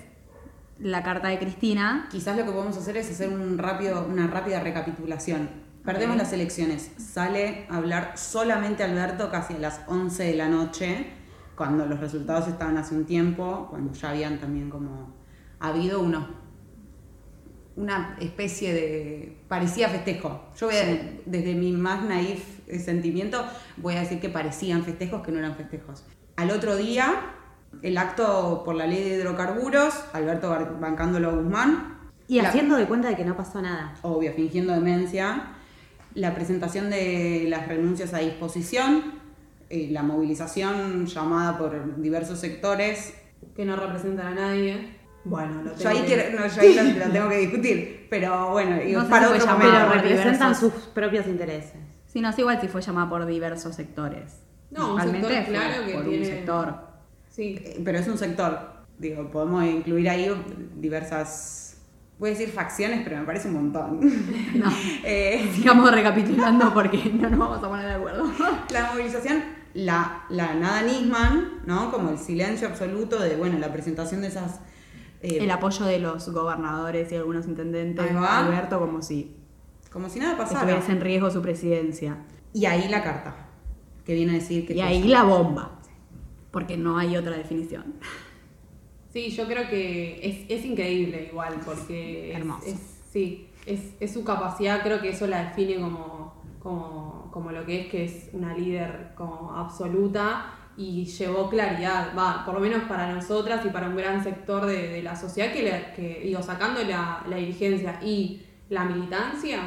la 0.78 1.02
carta 1.02 1.28
de 1.28 1.38
Cristina. 1.38 2.08
Quizás 2.10 2.38
lo 2.38 2.46
que 2.46 2.52
podemos 2.52 2.78
hacer 2.78 2.96
es 2.96 3.10
hacer 3.10 3.28
un 3.28 3.58
rápido, 3.58 4.06
una 4.08 4.28
rápida 4.28 4.60
recapitulación. 4.60 5.50
Perdemos 5.84 6.16
las 6.16 6.32
elecciones. 6.32 6.90
Sale 6.96 7.66
a 7.68 7.76
hablar 7.76 8.16
solamente 8.16 8.82
Alberto 8.82 9.30
casi 9.30 9.54
a 9.54 9.58
las 9.58 9.82
11 9.88 10.24
de 10.24 10.34
la 10.34 10.48
noche, 10.48 11.17
cuando 11.58 11.84
los 11.84 11.98
resultados 12.00 12.48
estaban 12.48 12.78
hace 12.78 12.94
un 12.94 13.04
tiempo, 13.04 13.66
cuando 13.68 13.92
ya 13.92 14.10
habían 14.10 14.38
también 14.38 14.70
como 14.70 15.12
habido 15.60 16.00
unos 16.00 16.24
una 17.76 18.16
especie 18.20 18.72
de 18.74 19.36
parecía 19.48 19.88
festejo. 19.88 20.40
Yo 20.58 20.66
voy 20.66 20.76
a- 20.76 21.20
desde 21.26 21.54
mi 21.54 21.72
más 21.72 22.02
naif 22.04 22.42
sentimiento 22.84 23.44
voy 23.76 23.94
a 23.94 24.00
decir 24.00 24.18
que 24.20 24.28
parecían 24.28 24.82
festejos 24.84 25.22
que 25.22 25.30
no 25.30 25.38
eran 25.38 25.54
festejos. 25.54 26.04
Al 26.36 26.50
otro 26.50 26.76
día, 26.76 27.14
el 27.82 27.96
acto 27.98 28.62
por 28.64 28.74
la 28.74 28.86
ley 28.86 29.02
de 29.08 29.16
hidrocarburos, 29.16 29.94
Alberto 30.12 30.50
bancándolo 30.80 31.30
a 31.30 31.32
Guzmán, 31.34 31.98
Y 32.30 32.42
La- 32.42 32.50
haciendo 32.50 32.76
de 32.76 32.84
cuenta 32.86 33.08
de 33.08 33.16
que 33.16 33.24
no 33.24 33.36
pasó 33.36 33.62
nada. 33.62 33.94
obvio, 34.02 34.32
fingiendo 34.34 34.74
demencia, 34.74 35.44
la 36.14 36.34
presentación 36.34 36.90
de 36.90 37.46
las 37.48 37.68
renuncias 37.68 38.12
a 38.12 38.18
disposición, 38.18 39.17
eh, 39.70 39.88
la 39.90 40.02
movilización 40.02 41.06
llamada 41.06 41.58
por 41.58 42.00
diversos 42.00 42.38
sectores. 42.38 43.14
Que 43.54 43.64
no 43.64 43.76
representan 43.76 44.28
a 44.28 44.34
nadie. 44.34 44.96
Bueno, 45.24 45.62
lo 45.62 45.70
Yo 45.72 45.76
tengo 45.76 45.90
ahí, 45.90 46.00
que- 46.02 46.06
quiero- 46.14 46.40
no, 46.40 46.46
yo 46.46 46.60
ahí 46.62 46.74
lo, 46.74 46.82
lo 47.06 47.12
tengo 47.12 47.28
que 47.28 47.36
discutir, 47.38 48.06
pero 48.08 48.50
bueno, 48.52 48.76
No 48.76 49.02
sé 49.04 49.10
para 49.10 49.28
si 49.28 49.34
otro 49.34 49.46
momento. 49.52 49.72
Pero 49.78 49.92
representan 49.94 50.52
diversos- 50.54 50.58
sus 50.58 50.72
propios 50.94 51.26
intereses. 51.26 51.74
Sí, 52.06 52.20
no 52.20 52.32
sé 52.32 52.40
igual 52.40 52.60
si 52.60 52.68
fue 52.68 52.80
llamada 52.80 53.10
por 53.10 53.26
diversos 53.26 53.74
sectores. 53.74 54.40
No, 54.70 54.94
un 54.94 55.00
sector 55.00 55.30
claro 55.46 55.86
que 55.86 55.92
por 55.94 56.04
tiene- 56.04 56.18
un 56.18 56.24
sector. 56.24 56.74
Sí, 57.28 57.60
Eh, 57.62 57.80
Pero 57.84 57.98
es 57.98 58.08
un 58.08 58.18
sector, 58.18 58.58
digo, 58.98 59.30
podemos 59.30 59.64
incluir 59.64 60.08
ahí 60.08 60.30
diversas, 60.76 61.76
voy 62.18 62.30
a 62.30 62.32
decir 62.32 62.48
facciones, 62.48 63.00
pero 63.04 63.18
me 63.18 63.24
parece 63.24 63.48
un 63.48 63.54
montón. 63.54 64.00
No, 64.54 64.66
Eh, 65.04 65.50
sigamos 65.54 65.90
recapitulando 65.92 66.72
porque 66.72 66.98
no 67.14 67.28
nos 67.30 67.38
vamos 67.38 67.58
a 67.62 67.68
poner 67.68 67.86
de 67.86 67.94
acuerdo. 67.94 68.24
la 68.72 68.90
movilización, 68.92 69.42
la, 69.74 70.24
la 70.30 70.54
nada 70.54 70.82
Nisman, 70.82 71.62
¿no? 71.66 71.90
Como 71.92 72.10
el 72.10 72.18
silencio 72.18 72.68
absoluto 72.68 73.18
de, 73.20 73.36
bueno, 73.36 73.58
la 73.58 73.72
presentación 73.72 74.20
de 74.22 74.28
esas... 74.28 74.60
eh, 75.22 75.38
El 75.40 75.50
apoyo 75.50 75.84
de 75.84 75.98
los 75.98 76.28
gobernadores 76.30 77.10
y 77.12 77.16
algunos 77.16 77.46
intendentes. 77.46 78.10
Alberto, 78.14 78.78
como 78.80 79.02
si 79.02 79.34
como 79.92 80.08
si 80.10 80.18
nada 80.18 80.36
pasara. 80.36 80.60
estuviese 80.68 80.92
en 80.92 81.00
riesgo 81.00 81.30
su 81.30 81.40
presidencia. 81.42 82.18
Y 82.52 82.66
ahí 82.66 82.88
la 82.88 83.02
carta, 83.02 83.48
que 84.04 84.14
viene 84.14 84.32
a 84.32 84.34
decir 84.34 84.66
que... 84.66 84.74
Y 84.74 84.80
ahí 84.80 85.02
la 85.04 85.22
bomba, 85.22 85.78
porque 86.50 86.76
no 86.76 86.98
hay 86.98 87.16
otra 87.16 87.36
definición. 87.36 87.94
Sí, 89.12 89.30
yo 89.30 89.46
creo 89.46 89.68
que 89.68 90.20
es, 90.22 90.58
es 90.60 90.64
increíble 90.66 91.28
igual, 91.30 91.54
porque 91.64 92.30
es- 92.32 92.36
Hermoso. 92.36 92.66
es- 92.66 93.00
sí, 93.10 93.48
es, 93.64 93.80
es 94.00 94.12
su 94.12 94.22
capacidad, 94.24 94.82
creo 94.82 95.00
que 95.00 95.08
eso 95.10 95.26
la 95.26 95.44
define 95.48 95.76
como, 95.80 96.37
como, 96.68 97.30
como 97.32 97.50
lo 97.50 97.64
que 97.64 97.80
es, 97.82 97.86
que 97.88 98.04
es 98.04 98.30
una 98.32 98.54
líder 98.54 99.12
como 99.14 99.52
absoluta 99.54 100.54
y 100.76 101.06
llevó 101.06 101.48
claridad, 101.48 102.12
va, 102.16 102.44
por 102.44 102.54
lo 102.54 102.60
menos 102.60 102.82
para 102.84 103.12
nosotras 103.12 103.64
y 103.66 103.70
para 103.70 103.88
un 103.88 103.96
gran 103.96 104.22
sector 104.22 104.66
de, 104.66 104.88
de 104.88 105.02
la 105.02 105.16
sociedad 105.16 105.52
que, 105.52 105.62
le- 105.62 105.92
que, 105.96 106.20
digo, 106.24 106.42
sacando 106.42 106.82
la, 106.84 107.24
la 107.28 107.36
dirigencia 107.36 107.98
y 108.02 108.42
la 108.68 108.84
militancia, 108.84 109.60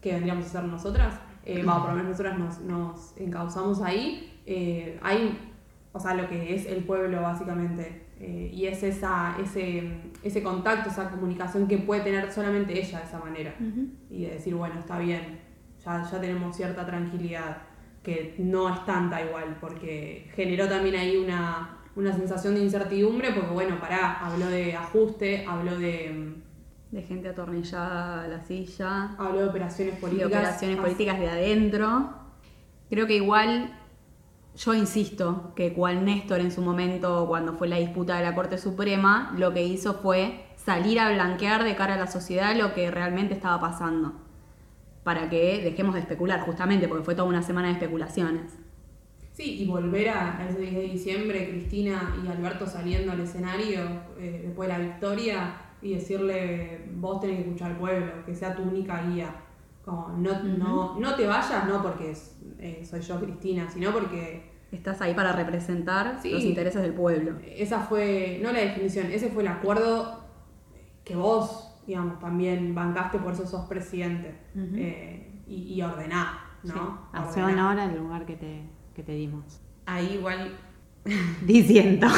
que 0.00 0.12
vendríamos 0.12 0.46
a 0.46 0.48
ser 0.48 0.64
nosotras, 0.64 1.14
eh, 1.44 1.62
va, 1.62 1.80
por 1.80 1.90
lo 1.90 1.96
menos 1.96 2.10
nosotras 2.12 2.38
nos, 2.38 2.60
nos 2.60 3.16
encauzamos 3.18 3.80
ahí, 3.82 4.40
eh, 4.46 4.98
hay 5.02 5.38
o 5.92 6.00
sea, 6.00 6.14
lo 6.14 6.28
que 6.28 6.54
es 6.54 6.66
el 6.66 6.84
pueblo 6.84 7.22
básicamente. 7.22 8.02
Eh, 8.18 8.50
y 8.52 8.64
es 8.66 8.82
esa, 8.82 9.36
ese, 9.42 9.92
ese 10.22 10.42
contacto, 10.42 10.88
esa 10.90 11.10
comunicación 11.10 11.66
que 11.68 11.76
puede 11.78 12.00
tener 12.02 12.32
solamente 12.32 12.72
ella 12.78 12.98
de 13.00 13.04
esa 13.04 13.18
manera. 13.18 13.54
Y 14.10 14.24
de 14.24 14.30
decir, 14.32 14.54
bueno, 14.54 14.78
está 14.80 14.98
bien, 14.98 15.38
ya, 15.86 16.02
ya 16.10 16.20
tenemos 16.20 16.54
cierta 16.56 16.84
tranquilidad, 16.84 17.58
que 18.02 18.34
no 18.38 18.68
es 18.68 18.84
tanta 18.84 19.22
igual, 19.24 19.56
porque 19.60 20.30
generó 20.34 20.68
también 20.68 20.96
ahí 20.96 21.16
una, 21.16 21.78
una 21.94 22.12
sensación 22.12 22.54
de 22.56 22.62
incertidumbre, 22.64 23.32
porque 23.32 23.50
bueno, 23.52 23.78
pará, 23.80 24.18
habló 24.26 24.46
de 24.48 24.74
ajuste, 24.76 25.46
habló 25.46 25.78
de, 25.78 26.34
De 26.90 27.02
gente 27.02 27.28
atornillada 27.28 28.22
a 28.24 28.28
la 28.28 28.40
silla, 28.44 29.14
habló 29.18 29.40
de 29.40 29.48
operaciones 29.48 29.94
de 29.94 30.00
políticas. 30.00 30.28
operaciones 30.28 30.76
Así- 30.78 30.82
políticas 30.84 31.18
de 31.18 31.28
adentro. 31.30 32.10
Creo 32.88 33.06
que 33.08 33.16
igual, 33.16 33.76
yo 34.56 34.72
insisto, 34.74 35.52
que 35.56 35.72
cual 35.72 36.04
Néstor 36.04 36.40
en 36.40 36.52
su 36.52 36.62
momento, 36.62 37.26
cuando 37.26 37.54
fue 37.54 37.66
la 37.68 37.76
disputa 37.78 38.16
de 38.18 38.22
la 38.22 38.34
Corte 38.36 38.56
Suprema, 38.58 39.32
lo 39.36 39.52
que 39.52 39.64
hizo 39.64 39.94
fue 39.94 40.46
salir 40.56 41.00
a 41.00 41.10
blanquear 41.12 41.64
de 41.64 41.74
cara 41.74 41.94
a 41.94 41.98
la 41.98 42.06
sociedad 42.06 42.54
lo 42.56 42.72
que 42.72 42.90
realmente 42.90 43.34
estaba 43.34 43.60
pasando. 43.60 44.12
Para 45.06 45.30
que 45.30 45.60
dejemos 45.62 45.94
de 45.94 46.00
especular, 46.00 46.40
justamente, 46.40 46.88
porque 46.88 47.04
fue 47.04 47.14
toda 47.14 47.28
una 47.28 47.40
semana 47.40 47.68
de 47.68 47.74
especulaciones. 47.74 48.58
Sí, 49.32 49.62
y 49.62 49.66
volver 49.66 50.08
a, 50.08 50.44
ese 50.50 50.58
10 50.62 50.74
de 50.74 50.82
diciembre, 50.82 51.48
Cristina 51.50 52.16
y 52.24 52.26
Alberto 52.26 52.66
saliendo 52.66 53.12
al 53.12 53.20
escenario 53.20 53.82
eh, 54.18 54.40
después 54.46 54.68
de 54.68 54.74
la 54.76 54.80
victoria 54.80 55.54
y 55.80 55.94
decirle, 55.94 56.86
vos 56.96 57.20
tenés 57.20 57.36
que 57.36 57.42
escuchar 57.42 57.70
al 57.70 57.76
pueblo, 57.76 58.24
que 58.26 58.34
sea 58.34 58.56
tu 58.56 58.62
única 58.64 59.00
guía. 59.02 59.32
Como, 59.84 60.08
no, 60.18 60.42
no, 60.42 60.98
no 60.98 61.14
te 61.14 61.24
vayas, 61.24 61.68
no 61.68 61.80
porque 61.84 62.12
eh, 62.58 62.84
soy 62.84 63.00
yo 63.02 63.20
Cristina, 63.20 63.70
sino 63.70 63.92
porque 63.92 64.50
Estás 64.72 65.00
ahí 65.02 65.14
para 65.14 65.30
representar 65.30 66.18
Sí. 66.20 66.30
los 66.30 66.42
intereses 66.42 66.82
del 66.82 66.94
pueblo. 66.94 67.36
esa 67.46 67.78
fue, 67.78 68.40
no 68.42 68.50
la 68.50 68.58
definición, 68.58 69.06
ese 69.12 69.28
fue 69.28 69.42
el 69.44 69.48
acuerdo 69.50 70.24
que 71.04 71.14
vos, 71.14 71.65
digamos, 71.86 72.18
también 72.18 72.74
bancaste, 72.74 73.18
por 73.18 73.32
eso 73.32 73.46
sos 73.46 73.66
presidente. 73.66 74.34
eh, 74.56 75.42
y, 75.46 75.74
y 75.74 75.82
ordená, 75.82 76.40
¿no? 76.64 77.08
Hace 77.12 77.40
Ordená. 77.42 77.70
honor 77.70 77.80
al 77.80 77.96
lugar 77.98 78.26
que 78.26 78.34
te, 78.36 78.62
que 78.94 79.02
te 79.02 79.12
dimos. 79.12 79.60
Ahí 79.86 80.14
igual 80.14 80.52
Diciendo. 81.42 82.08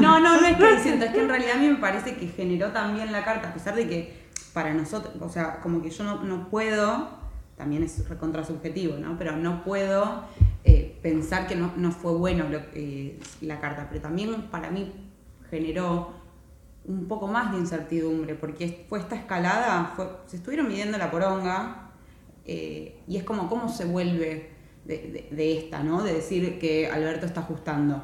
No, 0.00 0.18
no, 0.18 0.40
no 0.40 0.46
es 0.46 0.56
que 0.56 0.72
diciendo, 0.76 1.04
es 1.04 1.12
que 1.12 1.20
en 1.20 1.28
realidad 1.28 1.56
a 1.56 1.60
mí 1.60 1.68
me 1.68 1.76
parece 1.76 2.16
que 2.16 2.26
generó 2.26 2.72
también 2.72 3.12
la 3.12 3.24
carta, 3.24 3.50
a 3.50 3.54
pesar 3.54 3.76
de 3.76 3.88
que 3.88 4.22
para 4.52 4.74
nosotros, 4.74 5.14
o 5.20 5.28
sea, 5.28 5.60
como 5.60 5.80
que 5.80 5.90
yo 5.90 6.02
no, 6.04 6.22
no 6.24 6.48
puedo, 6.50 7.08
también 7.56 7.84
es 7.84 8.08
recontra 8.08 8.44
subjetivo, 8.44 8.96
¿no? 8.98 9.16
Pero 9.16 9.36
no 9.36 9.62
puedo 9.62 10.24
eh, 10.64 10.98
pensar 11.02 11.46
que 11.46 11.54
no, 11.54 11.72
no 11.76 11.92
fue 11.92 12.12
bueno 12.14 12.48
lo- 12.48 12.60
eh, 12.74 13.20
la 13.42 13.60
carta, 13.60 13.86
pero 13.88 14.00
también 14.00 14.48
para 14.50 14.70
mí 14.70 14.92
generó 15.48 16.10
un 16.84 17.06
poco 17.06 17.26
más 17.28 17.52
de 17.52 17.58
incertidumbre, 17.58 18.34
porque 18.34 18.84
fue 18.88 18.98
esta 18.98 19.14
escalada, 19.16 19.92
fue, 19.94 20.08
se 20.26 20.36
estuvieron 20.36 20.68
midiendo 20.68 20.98
la 20.98 21.10
poronga, 21.10 21.90
eh, 22.44 23.00
y 23.06 23.16
es 23.16 23.24
como 23.24 23.48
cómo 23.48 23.68
se 23.68 23.84
vuelve 23.84 24.50
de, 24.84 24.96
de- 24.98 25.28
de 25.34 25.58
esta, 25.58 25.82
¿no? 25.82 26.02
De 26.02 26.12
decir 26.14 26.58
que 26.58 26.88
Alberto 26.88 27.26
está 27.26 27.40
ajustando. 27.40 28.02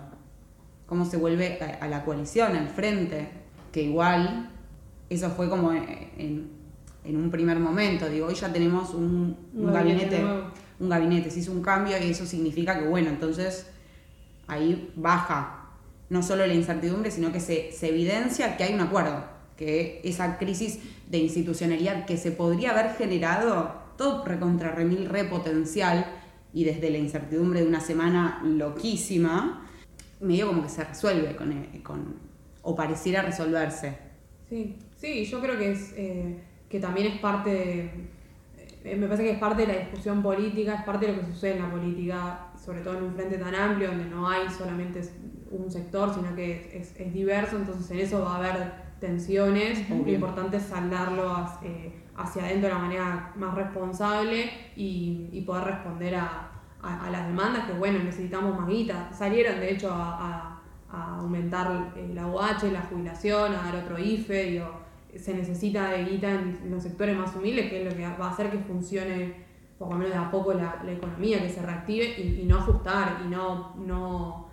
Cómo 0.87 1.05
se 1.05 1.17
vuelve 1.17 1.59
a, 1.61 1.85
a 1.85 1.89
la 1.89 2.05
coalición, 2.05 2.57
al 2.57 2.69
frente, 2.69 3.29
que 3.73 3.83
igual 3.83 4.51
eso 5.11 5.31
fue 5.31 5.49
como 5.51 5.73
en, 5.73 6.51
en 7.05 7.17
un 7.17 7.31
primer 7.31 7.59
momento, 7.59 8.09
digo, 8.09 8.27
hoy 8.29 8.35
ya 8.35 8.53
tenemos 8.53 8.95
un, 8.95 9.37
gabinete 9.73 10.17
un 10.81 10.89
gabinete, 10.89 11.31
se 11.31 11.41
hizo 11.41 11.51
un 11.53 11.63
cambio 11.63 11.97
y 11.99 12.11
eso 12.11 12.25
significa 12.27 12.79
que, 12.79 12.87
bueno, 12.87 13.09
entonces 13.09 13.67
ahí 14.47 14.93
baja 14.95 15.58
no 16.11 16.23
solo 16.23 16.47
la 16.47 16.55
incertidumbre, 16.55 17.11
sino 17.11 17.33
que 17.33 17.41
se, 17.41 17.71
evidencia 17.83 18.57
que 18.57 18.65
hay 18.65 18.75
un 18.75 18.81
acuerdo, 18.81 19.25
que 19.57 20.01
esa 20.05 20.39
crisis 20.39 20.81
de 21.09 21.19
institucionalidad 21.19 22.07
que 22.07 22.17
se 22.17 22.31
podría 22.31 22.71
haber 22.71 22.95
generado, 22.97 23.75
todo 23.97 24.25
recontra 24.25 24.71
remil 24.71 25.07
repotencial, 25.07 26.07
y 26.53 26.65
desde 26.65 26.91
la 26.91 26.99
incertidumbre 26.99 27.61
de 27.61 27.67
una 27.67 27.81
semana 27.81 28.41
loquísima, 28.43 29.69
medio 30.21 30.49
como 30.49 30.63
que 30.63 30.69
se 30.71 30.83
resuelve 30.83 31.37
con, 31.37 31.53
eh, 31.53 31.81
con 31.83 32.17
o 32.63 32.75
pareciera 32.75 33.23
resolverse. 33.23 33.97
Sí, 34.49 34.77
sí, 34.97 35.25
yo 35.27 35.41
creo 35.41 35.59
que 35.59 35.73
es 35.73 35.93
eh, 35.97 36.39
que 36.69 36.81
también 36.81 37.09
es 37.09 37.21
parte 37.21 38.09
eh, 38.85 38.97
me 38.97 39.07
parece 39.07 39.25
que 39.25 39.31
es 39.33 39.39
parte 39.39 39.67
de 39.67 39.73
la 39.73 39.79
discusión 39.81 40.23
política, 40.23 40.75
es 40.75 40.83
parte 40.83 41.07
de 41.07 41.13
lo 41.13 41.21
que 41.21 41.27
sucede 41.27 41.57
en 41.57 41.63
la 41.63 41.71
política, 41.71 42.47
sobre 42.65 42.81
todo 42.81 42.99
en 42.99 43.05
un 43.05 43.15
frente 43.15 43.37
tan 43.37 43.55
amplio 43.55 43.89
donde 43.89 44.07
no 44.07 44.29
hay 44.29 44.49
solamente 44.49 45.03
un 45.51 45.71
sector, 45.71 46.13
sino 46.15 46.35
que 46.35 46.71
es, 46.79 46.95
es 46.99 47.13
diverso, 47.13 47.57
entonces 47.57 47.91
en 47.91 47.99
eso 48.01 48.23
va 48.25 48.35
a 48.35 48.39
haber 48.39 48.73
tensiones, 49.01 49.89
lo 49.89 49.97
Obvio. 49.97 50.15
importante 50.15 50.57
es 50.59 50.65
saldarlo 50.65 51.31
hacia, 51.35 51.69
eh, 51.71 51.95
hacia 52.17 52.43
adentro 52.45 52.69
de 52.69 52.75
la 52.75 52.81
manera 52.81 53.33
más 53.37 53.55
responsable 53.55 54.51
y, 54.77 55.29
y 55.33 55.41
poder 55.43 55.65
responder 55.65 56.17
a, 56.17 56.51
a- 56.83 57.07
a 57.07 57.11
las 57.11 57.27
demandas 57.29 57.67
que, 57.67 57.73
bueno, 57.75 57.99
necesitamos 58.01 58.59
más 58.59 58.69
guita. 58.69 59.11
Salieron, 59.13 59.61
de 59.61 59.73
hecho, 59.73 59.91
a, 59.93 60.55
aumentar 60.91 61.93
eh, 61.97 62.11
la 62.15 62.27
UH, 62.27 62.71
la 62.73 62.81
jubilación, 62.83 63.53
a 63.55 63.63
dar 63.65 63.77
otro 63.85 63.99
IFE, 63.99 64.45
digo, 64.45 64.71
se 65.17 65.35
necesita 65.35 65.91
de 65.91 66.05
guita 66.05 66.31
en 66.31 66.71
los 66.71 66.83
sectores 66.83 67.17
más 67.17 67.35
humildes, 67.37 67.69
que 67.69 67.83
es 67.83 67.91
lo 67.91 67.97
que 67.97 68.09
va 68.19 68.27
a 68.29 68.31
hacer 68.31 68.51
que 68.51 68.59
funcione 68.59 69.35
por 69.79 69.91
lo 69.91 69.97
menos 69.97 70.13
de 70.15 70.19
a 70.19 70.31
poco 70.31 70.55
la, 70.55 70.81
la 70.85 70.93
economía, 70.93 71.41
que 71.43 71.49
se 71.51 71.61
reactive 71.63 72.05
y, 72.19 72.41
y 72.43 72.45
no 72.47 72.59
ajustar 72.59 73.21
y 73.25 73.29
no... 73.29 73.75
no 73.77 74.48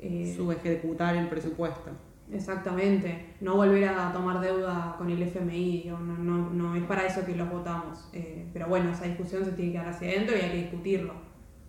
eh, 0.00 0.32
Subejecutar 0.36 1.16
el 1.16 1.28
presupuesto. 1.28 1.90
Exactamente, 2.32 3.34
no 3.40 3.56
volver 3.56 3.88
a 3.88 4.12
tomar 4.12 4.40
deuda 4.40 4.94
con 4.96 5.10
el 5.10 5.20
FMI, 5.22 5.86
no, 5.88 5.98
no, 5.98 6.50
no 6.50 6.76
es 6.76 6.84
para 6.84 7.04
eso 7.04 7.24
que 7.26 7.34
los 7.34 7.50
votamos. 7.50 8.08
Eh, 8.12 8.46
pero 8.52 8.68
bueno, 8.68 8.90
esa 8.92 9.04
discusión 9.04 9.44
se 9.44 9.52
tiene 9.52 9.72
que 9.72 9.78
dar 9.78 9.88
hacia 9.88 10.08
adentro 10.08 10.36
y 10.36 10.40
hay 10.40 10.50
que 10.50 10.56
discutirlo. 10.58 11.14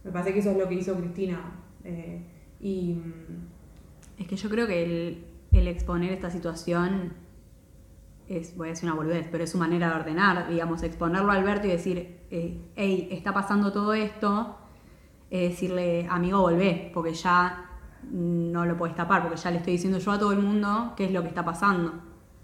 Me 0.03 0.11
parece 0.11 0.33
que 0.33 0.39
eso 0.39 0.51
es 0.51 0.57
lo 0.57 0.67
que 0.67 0.75
hizo 0.75 0.95
Cristina. 0.95 1.39
eh, 1.83 2.21
y 2.59 2.93
mm, 2.93 4.21
Es 4.21 4.27
que 4.27 4.35
yo 4.35 4.49
creo 4.49 4.67
que 4.67 4.83
el, 4.83 5.25
el 5.51 5.67
exponer 5.67 6.11
esta 6.11 6.29
situación 6.29 7.13
es, 8.27 8.55
voy 8.55 8.67
a 8.67 8.71
decir 8.71 8.87
una 8.87 8.95
boludez, 8.95 9.27
pero 9.31 9.43
es 9.43 9.49
su 9.49 9.57
manera 9.57 9.89
de 9.89 9.95
ordenar, 9.95 10.47
digamos, 10.47 10.83
exponerlo 10.83 11.31
a 11.31 11.35
Alberto 11.35 11.67
y 11.67 11.71
decir, 11.71 12.19
eh, 12.29 12.61
hey, 12.75 13.09
está 13.11 13.33
pasando 13.33 13.71
todo 13.73 13.93
esto, 13.93 14.57
es 15.31 15.49
decirle, 15.51 16.07
amigo, 16.09 16.39
volvé, 16.41 16.91
porque 16.93 17.13
ya 17.13 17.70
no 18.11 18.65
lo 18.65 18.77
puedes 18.77 18.95
tapar, 18.95 19.21
porque 19.23 19.37
ya 19.37 19.51
le 19.51 19.57
estoy 19.57 19.73
diciendo 19.73 19.99
yo 19.99 20.11
a 20.11 20.19
todo 20.19 20.31
el 20.31 20.39
mundo 20.39 20.93
qué 20.95 21.05
es 21.05 21.11
lo 21.11 21.21
que 21.21 21.27
está 21.29 21.43
pasando. 21.45 21.93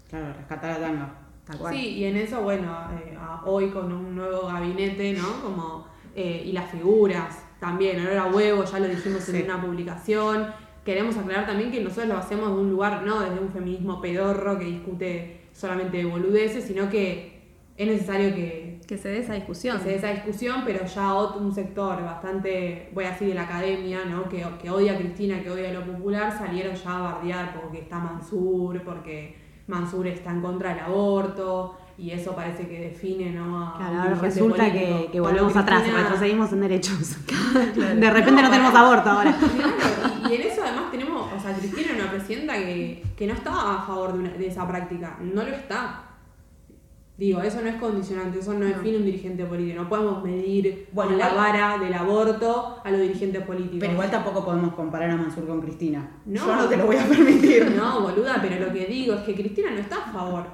Claro, 0.08 0.32
rescatar 0.36 0.70
a 0.72 0.78
Tanga. 0.78 1.14
Tal 1.46 1.58
cual. 1.58 1.74
sí, 1.74 1.88
y 1.96 2.04
en 2.04 2.16
eso, 2.16 2.42
bueno, 2.42 2.70
eh, 2.92 3.16
a- 3.18 3.42
hoy 3.46 3.70
con 3.70 3.90
un 3.90 4.14
nuevo 4.14 4.46
gabinete, 4.48 5.14
¿no? 5.14 5.40
Como, 5.42 5.86
eh, 6.14 6.42
y 6.44 6.52
las 6.52 6.70
figuras 6.70 7.42
también, 7.58 7.98
ahora 8.06 8.26
huevo, 8.26 8.64
ya 8.64 8.78
lo 8.78 8.86
dijimos 8.88 9.22
Sí. 9.22 9.36
en 9.36 9.44
una 9.50 9.60
publicación. 9.60 10.46
Queremos 10.84 11.16
aclarar 11.16 11.46
también 11.46 11.70
que 11.70 11.82
nosotros 11.82 12.08
lo 12.08 12.16
hacemos 12.18 12.48
de 12.48 12.54
un 12.60 12.70
lugar, 12.70 13.02
no 13.04 13.20
desde 13.20 13.40
un 13.40 13.50
feminismo 13.50 14.00
pedorro 14.00 14.58
que 14.58 14.64
discute 14.66 15.48
solamente 15.52 16.04
boludeces, 16.04 16.64
sino 16.64 16.88
que 16.90 17.37
es 17.78 17.86
necesario 17.88 18.34
que, 18.34 18.80
Que 18.86 18.98
se 18.98 19.08
dé 19.08 19.18
esa 19.20 19.34
discusión. 19.34 19.76
que 19.78 19.82
se 19.84 19.88
dé 19.90 19.94
esa 19.96 20.08
discusión, 20.08 20.62
pero 20.66 20.84
ya 20.84 21.14
otro, 21.14 21.40
un 21.40 21.54
sector 21.54 22.02
bastante, 22.04 22.90
voy 22.92 23.04
a 23.04 23.10
decir, 23.12 23.28
de 23.28 23.34
la 23.34 23.42
academia, 23.42 24.00
¿no? 24.04 24.28
que, 24.28 24.44
que 24.60 24.68
odia 24.70 24.92
a 24.94 24.96
Cristina, 24.98 25.40
que 25.42 25.50
odia 25.50 25.70
a 25.70 25.72
lo 25.72 25.84
popular, 25.84 26.36
salieron 26.36 26.74
ya 26.74 26.96
a 26.98 27.00
bardear 27.00 27.54
porque 27.60 27.78
está 27.80 27.98
Mansur, 27.98 28.82
porque 28.82 29.36
Mansur 29.68 30.06
está 30.08 30.30
en 30.32 30.40
contra 30.42 30.70
del 30.74 30.80
aborto, 30.84 31.78
y 31.98 32.12
eso 32.12 32.34
parece 32.36 32.66
que 32.68 32.78
define, 32.80 33.32
¿no? 33.32 33.60
A 33.70 33.76
Claro, 33.76 34.00
ahora 34.02 34.14
resulta 34.14 34.72
que, 34.72 35.08
que 35.10 35.18
volvemos 35.20 35.54
atrás, 35.56 35.82
Cristina- 35.82 36.02
retrocedimos 36.04 36.52
en 36.52 36.60
derechos. 36.60 37.16
De 37.74 38.10
repente 38.10 38.40
no 38.42 38.50
tenemos 38.50 38.74
aborto 38.74 39.10
ahora. 39.10 39.36
Claro, 39.56 40.14
y, 40.28 40.32
y 40.32 40.34
en 40.36 40.42
eso 40.42 40.62
además 40.62 40.90
tenemos, 40.92 41.32
o 41.36 41.40
sea, 41.40 41.52
Cristina 41.54 41.88
era 41.92 42.02
una 42.04 42.10
presidenta 42.12 42.54
que, 42.54 43.02
que 43.16 43.26
no 43.26 43.34
estaba 43.34 43.78
a 43.78 43.82
favor 43.86 44.12
de, 44.12 44.18
una- 44.20 44.30
de 44.30 44.46
esa 44.46 44.66
práctica, 44.68 45.16
no 45.20 45.42
lo 45.42 45.48
está. 45.48 46.04
Digo, 47.18 47.42
eso 47.42 47.60
no 47.60 47.68
es 47.68 47.74
condicionante, 47.74 48.38
eso 48.38 48.54
no, 48.54 48.64
define 48.64 48.96
un 48.98 49.04
dirigente 49.04 49.44
político. 49.44 49.82
No 49.82 49.88
podemos 49.88 50.22
medir 50.22 50.88
Bueno, 50.92 51.10
con 51.10 51.18
la 51.18 51.34
vara 51.34 51.76
del 51.76 51.92
aborto 51.92 52.80
a 52.84 52.90
los 52.92 53.00
dirigentes 53.00 53.42
políticos. 53.42 53.78
Pero 53.80 53.92
igual 53.94 54.08
tampoco 54.10 54.44
podemos 54.44 54.72
comparar 54.74 55.10
a 55.10 55.16
Mansur 55.16 55.44
con 55.46 55.60
Cristina. 55.60 56.08
No. 56.26 56.46
Yo 56.46 56.54
no 56.54 56.68
te 56.68 56.76
lo 56.76 56.86
voy 56.86 56.96
a 56.96 57.04
permitir. 57.04 57.72
No, 57.76 58.02
boluda, 58.02 58.38
pero 58.40 58.64
lo 58.64 58.72
que 58.72 58.86
digo 58.86 59.14
es 59.14 59.22
que 59.22 59.34
Cristina 59.34 59.72
no 59.72 59.80
está 59.80 59.96
a 59.96 60.12
favor. 60.12 60.46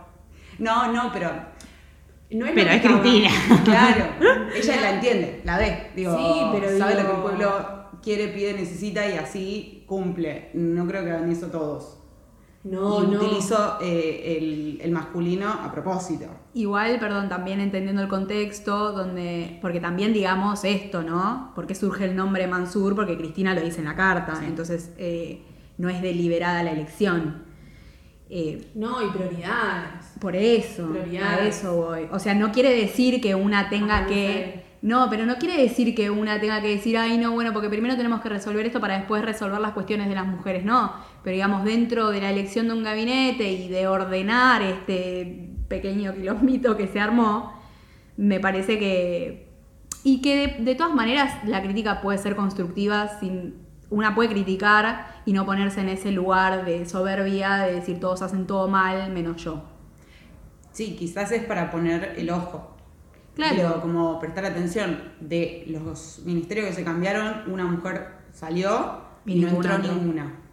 No, 0.59 0.90
no, 0.90 1.11
pero 1.12 1.30
No 2.30 2.47
es 2.47 2.52
Pero 2.54 2.73
lo 2.73 2.80
que 2.80 2.87
es 2.88 3.00
Cristina. 3.00 3.30
claro, 3.64 4.04
ella 4.56 4.80
la 4.80 4.94
entiende, 4.94 5.42
la 5.44 5.59
ve. 5.59 5.90
Digo, 5.94 6.16
Sí, 6.16 6.40
pero 6.50 6.78
sabe 6.78 6.94
digo- 6.97 7.02
lo 7.02 7.09
que 7.11 7.14
el 7.16 7.23
pueblo 7.23 7.88
quiere, 8.03 8.29
pide, 8.29 8.55
necesita 8.55 9.07
y 9.07 9.18
así 9.18 9.85
cumple. 9.87 10.48
No 10.55 10.87
creo 10.87 11.05
que 11.05 11.11
hagan 11.11 11.31
eso 11.31 11.48
todos. 11.48 11.98
No, 12.64 13.05
y 13.05 13.09
no. 13.09 13.20
utilizo 13.20 13.77
eh, 13.83 14.38
el, 14.38 14.81
el 14.83 14.90
masculino 14.90 15.48
a 15.50 15.70
propósito. 15.70 16.24
Igual, 16.55 16.98
perdón, 16.98 17.29
también 17.29 17.61
entendiendo 17.61 18.00
el 18.00 18.09
contexto, 18.09 18.92
donde, 18.92 19.59
porque 19.61 19.81
también 19.81 20.14
digamos 20.14 20.64
esto, 20.64 21.03
¿no? 21.03 21.53
Porque 21.55 21.74
surge 21.74 22.07
el 22.07 22.16
nombre 22.16 22.46
Mansur, 22.46 22.94
porque 22.96 23.18
Cristina 23.18 23.55
lo 23.55 23.61
dice 23.61 23.81
en 23.81 23.85
la 23.85 23.94
carta, 23.96 24.37
Sí. 24.37 24.46
entonces 24.46 24.92
eh, 24.96 25.42
no 25.77 25.90
es 25.90 26.00
deliberada 26.00 26.62
la 26.62 26.70
elección. 26.72 27.42
Eh, 28.31 28.70
No, 28.74 29.03
y 29.07 29.11
prioridades. 29.11 30.07
por 30.18 30.35
eso, 30.35 30.87
a 30.87 30.90
Prioridades. 30.90 31.59
eso 31.59 31.77
voy. 31.77 32.09
O 32.11 32.18
sea, 32.18 32.35
no 32.35 32.50
quiere 32.50 32.74
decir 32.74 33.20
que 33.20 33.35
una 33.35 33.68
tenga 33.68 34.07
que... 34.07 34.64
No, 34.81 35.09
pero 35.09 35.24
no 35.24 35.37
quiere 35.37 35.61
decir 35.62 35.94
que 35.94 36.11
una 36.11 36.40
tenga 36.40 36.61
que 36.61 36.68
decir, 36.68 36.98
ay, 36.98 37.16
no, 37.16 37.33
bueno, 37.33 37.53
porque 37.55 37.70
primero 37.70 37.96
tenemos 37.96 38.20
que 38.20 38.29
resolver 38.29 38.66
esto 38.66 38.81
para 38.81 38.98
después 38.98 39.24
resolver 39.24 39.59
las 39.61 39.72
cuestiones 39.72 40.09
de 40.09 40.14
las 40.14 40.27
mujeres. 40.27 40.62
No, 40.64 40.92
pero 41.25 41.35
digamos, 41.35 41.65
dentro 41.65 42.11
de 42.11 42.21
la 42.21 42.31
elección 42.31 42.69
de 42.69 42.75
un 42.75 42.85
gabinete 42.85 43.51
y 43.51 43.69
de 43.69 43.89
ordenar 43.89 44.63
este 44.63 45.51
pequeño 45.69 46.15
quilombito 46.15 46.77
que 46.77 46.87
se 46.87 47.01
armó, 47.01 47.53
me 48.17 48.39
parece 48.39 48.79
que... 48.79 49.49
Y 50.05 50.21
que 50.21 50.37
de, 50.37 50.65
de 50.65 50.75
todas 50.75 50.95
maneras 50.95 51.33
la 51.47 51.63
crítica 51.63 52.01
puede 52.03 52.19
ser 52.19 52.37
constructiva 52.37 53.19
sin... 53.19 53.65
Una 53.91 54.15
puede 54.15 54.29
criticar 54.31 55.23
y 55.25 55.33
no 55.33 55.47
ponerse 55.47 55.81
en 55.81 55.89
ese 55.89 56.11
lugar 56.13 56.65
de 56.65 56.85
soberbia, 56.87 57.59
de 57.59 57.75
decir 57.77 58.01
todos 58.01 58.23
hacen 58.23 58.47
todo 58.47 58.69
mal, 58.69 59.11
menos 59.13 59.43
yo. 59.43 59.63
Sí, 60.73 60.97
quizás 60.97 61.31
es 61.33 61.45
para 61.45 61.71
poner 61.71 62.15
el 62.17 62.31
ojo. 62.31 62.77
Claro. 63.35 63.55
Digo, 63.57 63.81
como 63.81 64.19
prestar 64.19 64.45
atención 64.45 65.13
de 65.21 65.65
los 65.69 66.21
ministerios 66.25 66.67
que 66.69 66.73
se 66.75 66.85
cambiaron, 66.85 67.51
una 67.51 67.65
mujer 67.65 68.09
salió 68.33 69.01
y, 69.27 69.39
Y 69.39 69.41
no 69.41 69.49
entró. 69.49 69.79
ninguna. 69.79 70.43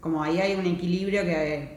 Como 0.00 0.22
ahí 0.22 0.38
hay 0.38 0.54
un 0.54 0.66
equilibrio 0.66 1.22
que 1.24 1.54
eh, 1.54 1.68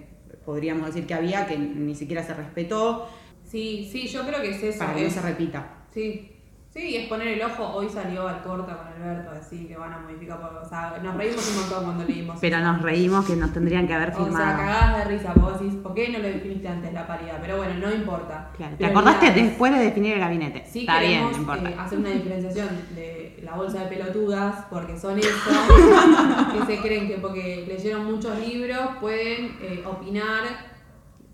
podríamos 0.46 0.88
decir 0.88 1.06
que 1.06 1.14
había, 1.14 1.46
que 1.46 1.58
ni 1.58 1.96
siquiera 1.96 2.24
se 2.24 2.34
respetó, 2.34 3.08
Sí, 3.46 3.88
sí, 3.92 4.08
yo 4.08 4.26
creo 4.26 4.42
que 4.42 4.50
es 4.52 4.64
eso. 4.64 4.80
para 4.80 4.96
que 4.96 5.04
no 5.04 5.10
se 5.12 5.22
repita. 5.22 5.86
Sí. 5.94 6.32
Sí, 6.74 6.96
es 6.98 7.08
poner 7.08 7.28
el 7.28 7.42
ojo. 7.44 7.68
Hoy 7.76 7.88
salió 7.88 8.28
al 8.28 8.42
corta 8.42 8.76
con 8.76 8.88
Alberto 8.88 9.30
a 9.30 9.34
decir 9.36 9.68
que 9.68 9.78
van 9.78 9.94
a 9.94 10.00
modificar 10.00 10.40
por. 10.42 10.56
O 10.64 10.68
sea, 10.68 10.98
nos 11.04 11.16
reímos 11.16 11.48
un 11.48 11.56
montón 11.62 11.84
cuando 11.84 12.04
leímos. 12.04 12.38
Pero 12.42 12.60
nos 12.62 12.82
reímos 12.82 13.26
que 13.26 13.36
nos 13.36 13.54
tendrían 13.54 13.86
que 13.86 13.94
haber 13.94 14.10
O 14.10 14.14
sea, 14.16 14.24
firmado. 14.24 14.58
cagás 14.58 14.98
de 14.98 15.04
risa, 15.06 15.34
vos 15.36 15.60
decís, 15.60 15.76
¿por 15.76 15.94
qué 15.94 16.10
no 16.10 16.18
lo 16.18 16.28
definiste 16.28 16.68
antes 16.68 16.92
la 16.92 17.06
paridad? 17.06 17.38
Pero 17.42 17.58
bueno, 17.58 17.76
no 17.76 17.94
importa. 17.94 18.50
Claro, 18.58 18.76
¿Te 18.76 18.86
acordaste 18.88 19.32
después 19.34 19.72
de 19.72 19.80
definir 19.84 20.14
el 20.16 20.20
gabinete? 20.20 20.64
Sí 20.66 20.80
Está 20.80 21.00
bien, 21.00 21.12
queremos 21.12 21.32
no 21.34 21.38
importa. 21.38 21.70
eh, 21.70 21.76
hacer 21.78 22.00
una 22.00 22.10
diferenciación 22.10 22.70
de 22.96 23.40
la 23.44 23.54
bolsa 23.56 23.82
de 23.84 23.96
pelotudas, 23.96 24.66
porque 24.72 24.98
son 24.98 25.20
esos 25.20 25.32
que 26.54 26.66
se 26.76 26.82
creen 26.82 27.08
que 27.08 27.18
porque 27.18 27.66
leyeron 27.68 28.06
muchos 28.06 28.36
libros 28.40 28.80
pueden 29.00 29.58
eh, 29.62 29.84
opinar, 29.86 30.73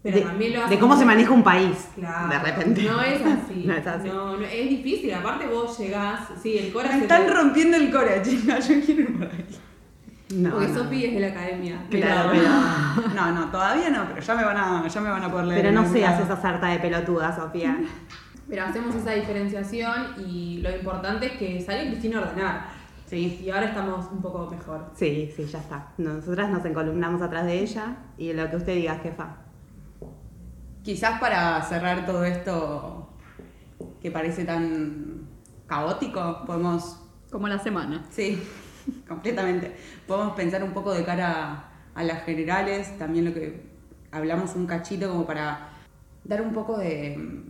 pero 0.02 0.16
de, 0.18 0.22
también 0.24 0.54
lo 0.54 0.60
de 0.60 0.66
hacen 0.66 0.80
cómo 0.80 0.98
se 0.98 1.06
maneja 1.06 1.32
un 1.32 1.44
país. 1.44 1.90
Claro, 1.96 2.30
De 2.30 2.40
repente. 2.40 2.84
No 2.84 3.02
es 3.02 3.22
así. 3.22 3.64
No 3.66 3.74
es 3.74 3.86
así. 3.88 4.08
No, 4.08 4.38
no, 4.38 4.46
es 4.46 4.70
difícil. 4.70 5.14
Aparte 5.14 5.46
vos 5.48 5.78
llegás, 5.80 6.22
sí, 6.42 6.58
el 6.58 6.72
Cora 6.72 6.90
Me 6.96 7.02
están 7.02 7.26
te- 7.28 7.34
rompiendo 7.34 7.78
el 7.78 7.92
core, 7.92 8.22
chicas, 8.24 8.68
yo 8.70 8.76
quiero 8.86 9.02
ir 9.02 9.18
por 9.18 9.28
ahí. 9.28 9.46
No, 10.36 10.52
Porque 10.52 10.68
no. 10.68 10.74
Sofi 10.76 11.06
es 11.06 11.14
de 11.16 11.20
la 11.22 11.28
academia. 11.28 11.86
Claro, 11.90 12.30
pero- 12.32 12.44
pero, 12.96 13.14
No, 13.16 13.32
no, 13.32 13.46
todavía 13.52 13.90
no, 13.90 14.06
pero 14.08 14.22
ya 14.22 14.36
me 14.36 14.44
van 14.46 14.58
a, 14.58 14.88
ya 14.88 15.02
me 15.02 15.10
van 15.10 15.24
a 15.24 15.32
poder 15.32 15.48
leer. 15.48 15.62
pero 15.62 15.72
no 15.74 15.92
seas 15.92 16.22
esa 16.22 16.40
sarta 16.40 16.68
de 16.68 16.80
pelotuda, 16.80 17.36
Sofía. 17.36 17.78
Pero 18.50 18.64
hacemos 18.64 18.96
esa 18.96 19.12
diferenciación 19.12 19.94
y 20.28 20.58
lo 20.64 20.72
importante 20.76 21.28
es 21.28 21.32
que 21.34 21.62
salió 21.62 21.88
Cristina 21.92 22.18
a 22.18 22.22
ordenar. 22.22 22.66
Sí. 23.06 23.40
Y 23.44 23.50
ahora 23.52 23.68
estamos 23.68 24.08
un 24.12 24.22
poco 24.24 24.50
mejor. 24.50 24.90
Sí, 24.96 25.32
sí, 25.36 25.46
ya 25.46 25.60
está. 25.60 25.90
Nosotras 26.00 26.50
nos 26.50 26.66
encolumnamos 26.66 27.22
atrás 27.22 27.46
de 27.46 27.60
ella 27.60 27.98
y 28.18 28.34
lo 28.34 28.50
que 28.50 28.56
usted 28.56 28.74
diga, 28.74 28.96
jefa. 29.04 29.36
Quizás 30.90 31.20
para 31.20 31.62
cerrar 31.62 32.04
todo 32.08 32.24
esto 32.24 33.10
que 34.02 34.10
parece 34.10 34.44
tan 34.44 35.28
caótico, 35.68 36.44
podemos 36.48 37.00
Como 37.30 37.48
la 37.48 37.60
semana. 37.60 38.08
Sí, 38.10 38.42
completamente. 39.08 39.76
Podemos 40.08 40.34
pensar 40.34 40.64
un 40.64 40.72
poco 40.72 40.92
de 40.92 41.04
cara 41.06 41.70
a 41.94 42.04
las 42.04 42.24
generales, 42.24 42.98
también 42.98 43.26
lo 43.26 43.36
que 43.36 43.68
hablamos 44.10 44.56
un 44.56 44.66
cachito 44.66 45.10
como 45.10 45.28
para 45.28 45.70
dar 46.24 46.42
un 46.42 46.54
poco 46.54 46.80
de... 46.80 47.44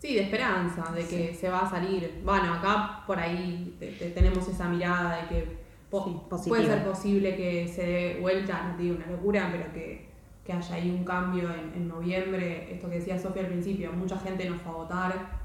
Sí, 0.00 0.16
de 0.16 0.22
esperanza, 0.22 0.90
de 0.96 1.06
que 1.06 1.32
se 1.32 1.48
va 1.48 1.60
a 1.60 1.70
salir. 1.70 2.22
Bueno, 2.24 2.54
acá 2.54 3.04
por 3.06 3.20
ahí 3.20 3.76
te- 3.78 3.92
te- 3.92 4.10
tenemos 4.10 4.48
esa 4.48 4.68
mirada 4.68 5.22
de 5.22 5.28
que 5.28 5.58
po- 5.90 6.04
Sí, 6.06 6.16
positiva. 6.28 6.56
puede 6.56 6.68
ser 6.74 6.84
posible 6.84 7.36
que 7.36 7.68
se 7.68 7.82
dé 7.86 8.18
vuelta, 8.20 8.64
no 8.66 8.74
te 8.76 8.82
digo 8.82 8.96
una 8.96 9.06
locura, 9.06 9.48
pero 9.52 9.72
que, 9.72 10.12
que 10.44 10.52
haya 10.52 10.74
ahí 10.74 10.90
un 10.90 11.04
cambio 11.04 11.50
en, 11.50 11.72
en 11.74 11.88
noviembre, 11.88 12.72
esto 12.72 12.88
que 12.88 12.96
decía 12.96 13.18
Sofía 13.18 13.42
al 13.42 13.48
principio, 13.48 13.92
mucha 13.92 14.18
gente 14.18 14.48
nos 14.48 14.60
fue 14.60 14.72
a 14.72 14.76
votar, 14.76 15.44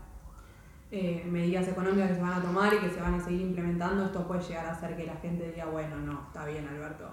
eh, 0.91 1.23
medidas 1.29 1.67
económicas 1.67 2.09
que 2.09 2.15
se 2.15 2.21
van 2.21 2.33
a 2.33 2.41
tomar 2.41 2.73
y 2.73 2.79
que 2.79 2.89
se 2.89 2.99
van 2.99 3.13
a 3.13 3.19
seguir 3.19 3.41
implementando, 3.41 4.05
esto 4.05 4.27
puede 4.27 4.41
llegar 4.41 4.65
a 4.65 4.71
hacer 4.71 4.97
que 4.97 5.05
la 5.05 5.15
gente 5.17 5.51
diga, 5.51 5.65
bueno, 5.65 5.95
no, 5.97 6.23
está 6.27 6.45
bien 6.45 6.67
Alberto, 6.67 7.05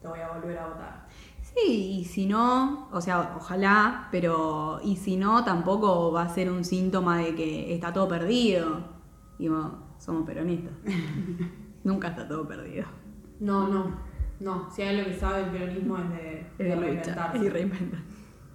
te 0.00 0.08
voy 0.08 0.20
a 0.20 0.28
volver 0.28 0.58
a 0.58 0.66
votar. 0.68 1.06
Sí, 1.42 1.98
y 2.00 2.04
si 2.04 2.26
no, 2.26 2.88
o 2.92 3.00
sea, 3.00 3.34
ojalá, 3.36 4.08
pero 4.10 4.80
y 4.84 4.96
si 4.96 5.16
no, 5.16 5.44
tampoco 5.44 6.12
va 6.12 6.22
a 6.22 6.28
ser 6.28 6.50
un 6.50 6.64
síntoma 6.64 7.18
de 7.18 7.34
que 7.34 7.74
está 7.74 7.92
todo 7.92 8.06
perdido. 8.08 8.78
Digo, 9.38 9.78
somos 9.98 10.24
peronistas. 10.24 10.74
Nunca 11.84 12.08
está 12.08 12.28
todo 12.28 12.46
perdido. 12.46 12.86
No, 13.40 13.66
no, 13.66 13.96
no, 14.40 14.70
si 14.70 14.82
hay 14.82 14.96
lo 14.96 15.04
que 15.04 15.14
sabe 15.14 15.44
el 15.44 15.50
peronismo 15.50 15.98
es 15.98 16.10
de, 16.58 16.64
de 16.64 16.76
reinventarse. 16.76 17.38
Y 17.44 17.48
reinventarse. 17.48 18.19